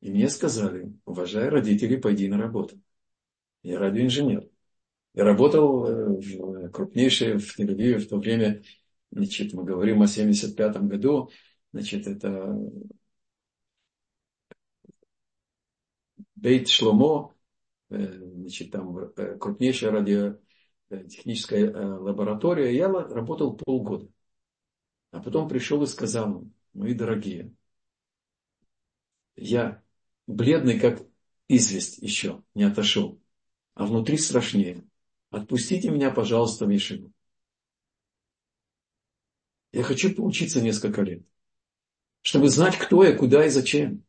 И 0.00 0.10
мне 0.10 0.28
сказали, 0.28 0.92
уважай 1.04 1.48
родителей, 1.48 1.96
пойди 1.96 2.28
на 2.28 2.38
работу. 2.38 2.80
Я 3.62 3.78
радиоинженер. 3.78 4.49
Я 5.14 5.24
работал 5.24 5.86
э, 5.86 6.06
в 6.20 6.70
крупнейшей 6.70 7.38
в 7.38 7.58
Тель-Авиве 7.58 7.98
в 7.98 8.08
то 8.08 8.18
время, 8.18 8.62
значит, 9.10 9.52
мы 9.52 9.64
говорим 9.64 10.02
о 10.02 10.06
75 10.06 10.76
году, 10.82 11.30
значит, 11.72 12.06
это 12.06 12.56
Бейт 16.36 16.68
Шломо, 16.68 17.34
э, 17.90 17.96
значит, 18.06 18.70
там 18.70 18.96
э, 18.98 19.36
крупнейшая 19.38 19.90
радиотехническая 19.90 21.72
лаборатория, 21.98 22.74
я 22.74 22.88
работал 22.88 23.56
полгода. 23.56 24.08
А 25.10 25.20
потом 25.20 25.48
пришел 25.48 25.82
и 25.82 25.86
сказал, 25.86 26.44
мои 26.72 26.94
дорогие, 26.94 27.52
я 29.36 29.82
бледный, 30.28 30.78
как 30.78 31.02
известь 31.48 31.98
еще, 31.98 32.42
не 32.54 32.62
отошел, 32.62 33.20
а 33.74 33.86
внутри 33.86 34.18
страшнее. 34.18 34.84
Отпустите 35.30 35.90
меня, 35.90 36.10
пожалуйста, 36.10 36.66
в 36.66 36.70
Ешиву. 36.70 37.12
Я 39.72 39.84
хочу 39.84 40.14
поучиться 40.14 40.60
несколько 40.60 41.02
лет, 41.02 41.22
чтобы 42.22 42.48
знать, 42.48 42.76
кто 42.76 43.04
я, 43.04 43.16
куда 43.16 43.46
и 43.46 43.48
зачем. 43.48 44.04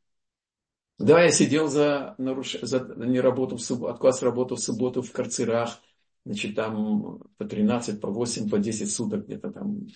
Да, 0.98 1.24
я 1.24 1.32
сидел 1.32 1.68
за, 1.68 2.16
наруш... 2.18 2.60
за 2.62 2.80
не 2.96 3.20
работу 3.20 3.58
в 3.58 3.62
субботу, 3.62 3.92
отказ 3.92 4.22
работы 4.24 4.56
в 4.56 4.60
субботу 4.60 5.02
в 5.02 5.12
карцерах, 5.12 5.80
значит, 6.26 6.56
там 6.56 7.20
по 7.38 7.46
13, 7.46 8.02
по 8.02 8.10
8, 8.10 8.50
по 8.50 8.58
10 8.58 8.92
суток 8.92 9.26
где-то 9.26 9.52
там. 9.52 9.88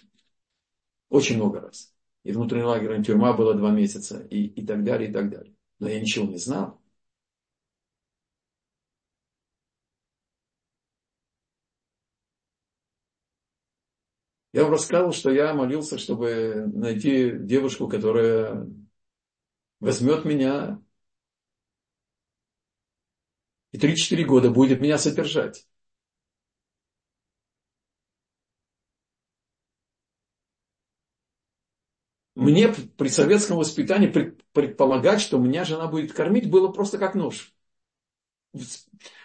Очень 1.09 1.37
много 1.37 1.61
раз. 1.61 1.93
И 2.23 2.31
внутренняя 2.31 2.67
лагерная 2.67 3.03
тюрьма 3.03 3.33
была 3.33 3.53
два 3.53 3.71
месяца, 3.71 4.19
и, 4.29 4.45
и 4.45 4.65
так 4.65 4.83
далее, 4.83 5.09
и 5.09 5.13
так 5.13 5.29
далее. 5.29 5.55
Но 5.79 5.87
я 5.87 5.99
ничего 5.99 6.25
не 6.25 6.37
знал. 6.37 6.81
Я 14.55 14.63
вам 14.63 14.71
рассказывал, 14.71 15.11
что 15.11 15.31
я 15.31 15.53
молился, 15.53 15.97
чтобы 15.97 16.71
найти 16.73 17.29
девушку, 17.29 17.89
которая 17.89 18.65
возьмет 19.81 20.23
меня 20.23 20.79
и 23.73 23.77
3-4 23.77 24.23
года 24.23 24.49
будет 24.49 24.79
меня 24.79 24.97
содержать. 24.97 25.67
Мне 32.35 32.69
при 32.69 33.09
советском 33.09 33.57
воспитании 33.57 34.07
предполагать, 34.53 35.19
что 35.19 35.37
меня 35.37 35.65
жена 35.65 35.87
будет 35.87 36.13
кормить, 36.13 36.49
было 36.49 36.69
просто 36.69 36.97
как 36.97 37.15
нож 37.15 37.53
в 38.53 38.61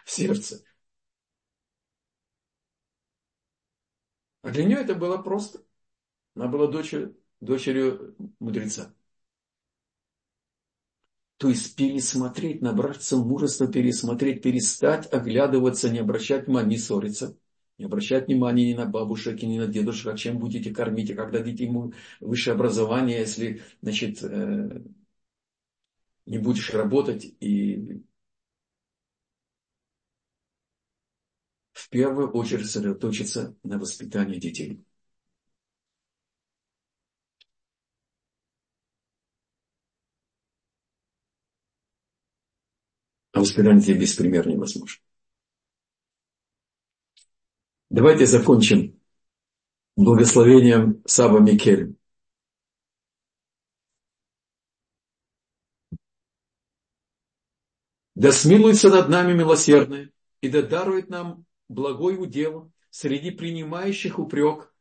сердце. 0.06 0.64
А 4.42 4.50
для 4.50 4.64
нее 4.64 4.78
это 4.78 4.94
было 4.94 5.18
просто. 5.18 5.62
Она 6.34 6.48
была 6.48 6.66
дочерью, 6.66 7.16
дочерью 7.40 8.16
мудреца. 8.38 8.94
То 11.36 11.48
есть 11.48 11.74
пересмотреть, 11.74 12.60
набраться 12.60 13.16
мужества, 13.16 13.66
пересмотреть, 13.66 14.42
перестать 14.42 15.10
оглядываться, 15.12 15.88
не 15.88 15.98
обращать 15.98 16.46
внимания, 16.46 16.68
не 16.68 16.76
ссориться. 16.76 17.36
Не 17.78 17.86
обращать 17.86 18.26
внимания 18.26 18.68
ни 18.68 18.76
на 18.76 18.84
бабушек, 18.84 19.42
ни 19.42 19.58
на 19.58 19.66
дедушек, 19.66 20.12
а 20.12 20.16
чем 20.16 20.38
будете 20.38 20.70
кормить, 20.70 21.08
и 21.08 21.14
как 21.14 21.32
дадите 21.32 21.64
ему 21.64 21.94
высшее 22.20 22.54
образование, 22.54 23.20
если, 23.20 23.62
значит, 23.80 24.22
э, 24.22 24.82
не 26.26 26.38
будешь 26.38 26.74
работать 26.74 27.24
и 27.40 28.02
в 31.90 31.92
первую 31.92 32.30
очередь 32.30 32.70
сосредоточиться 32.70 33.56
на 33.64 33.76
воспитании 33.76 34.38
детей. 34.38 34.84
А 43.32 43.40
воспитание 43.40 43.80
детей 43.80 43.98
без 43.98 44.14
примера 44.14 44.48
невозможно. 44.48 45.02
Давайте 47.88 48.24
закончим 48.24 49.00
благословением 49.96 51.02
Саба 51.06 51.40
Микель. 51.40 51.96
Да 58.14 58.30
смилуется 58.30 58.90
над 58.90 59.08
нами 59.08 59.32
милосердный, 59.32 60.12
и 60.40 60.48
да 60.48 60.62
дарует 60.62 61.08
нам 61.08 61.46
благой 61.70 62.20
удел 62.22 62.72
среди 62.90 63.30
принимающих 63.30 64.18
упрек, 64.18 64.74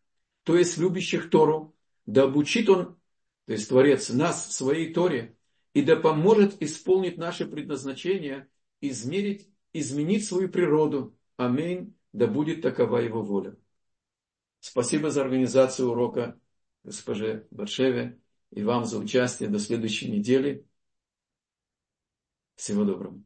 то 0.44 0.58
есть 0.58 0.78
любящих 0.78 1.30
Тору, 1.30 1.76
да 2.06 2.24
обучит 2.24 2.70
Он, 2.70 2.98
то 3.46 3.54
есть 3.54 3.70
Творец, 3.70 4.10
нас 4.10 4.48
в 4.48 4.52
своей 4.52 4.94
Торе, 4.94 5.38
и 5.74 5.84
да 5.84 5.96
поможет 5.96 6.62
исполнить 6.62 7.18
наше 7.18 7.46
предназначение, 7.46 8.48
измерить, 8.82 9.48
изменить 9.72 10.26
свою 10.26 10.50
природу. 10.50 11.16
Аминь. 11.38 11.96
Да 12.12 12.26
будет 12.26 12.64
такова 12.64 12.98
его 12.98 13.22
воля. 13.22 13.56
Спасибо 14.60 15.12
за 15.12 15.22
организацию 15.22 15.92
урока 15.92 16.40
госпоже 16.84 17.48
Баршеве 17.52 18.20
и 18.52 18.64
вам 18.64 18.86
за 18.86 18.98
участие. 18.98 19.48
До 19.48 19.60
следующей 19.60 20.10
недели. 20.10 20.66
Всего 22.56 22.84
доброго. 22.84 23.22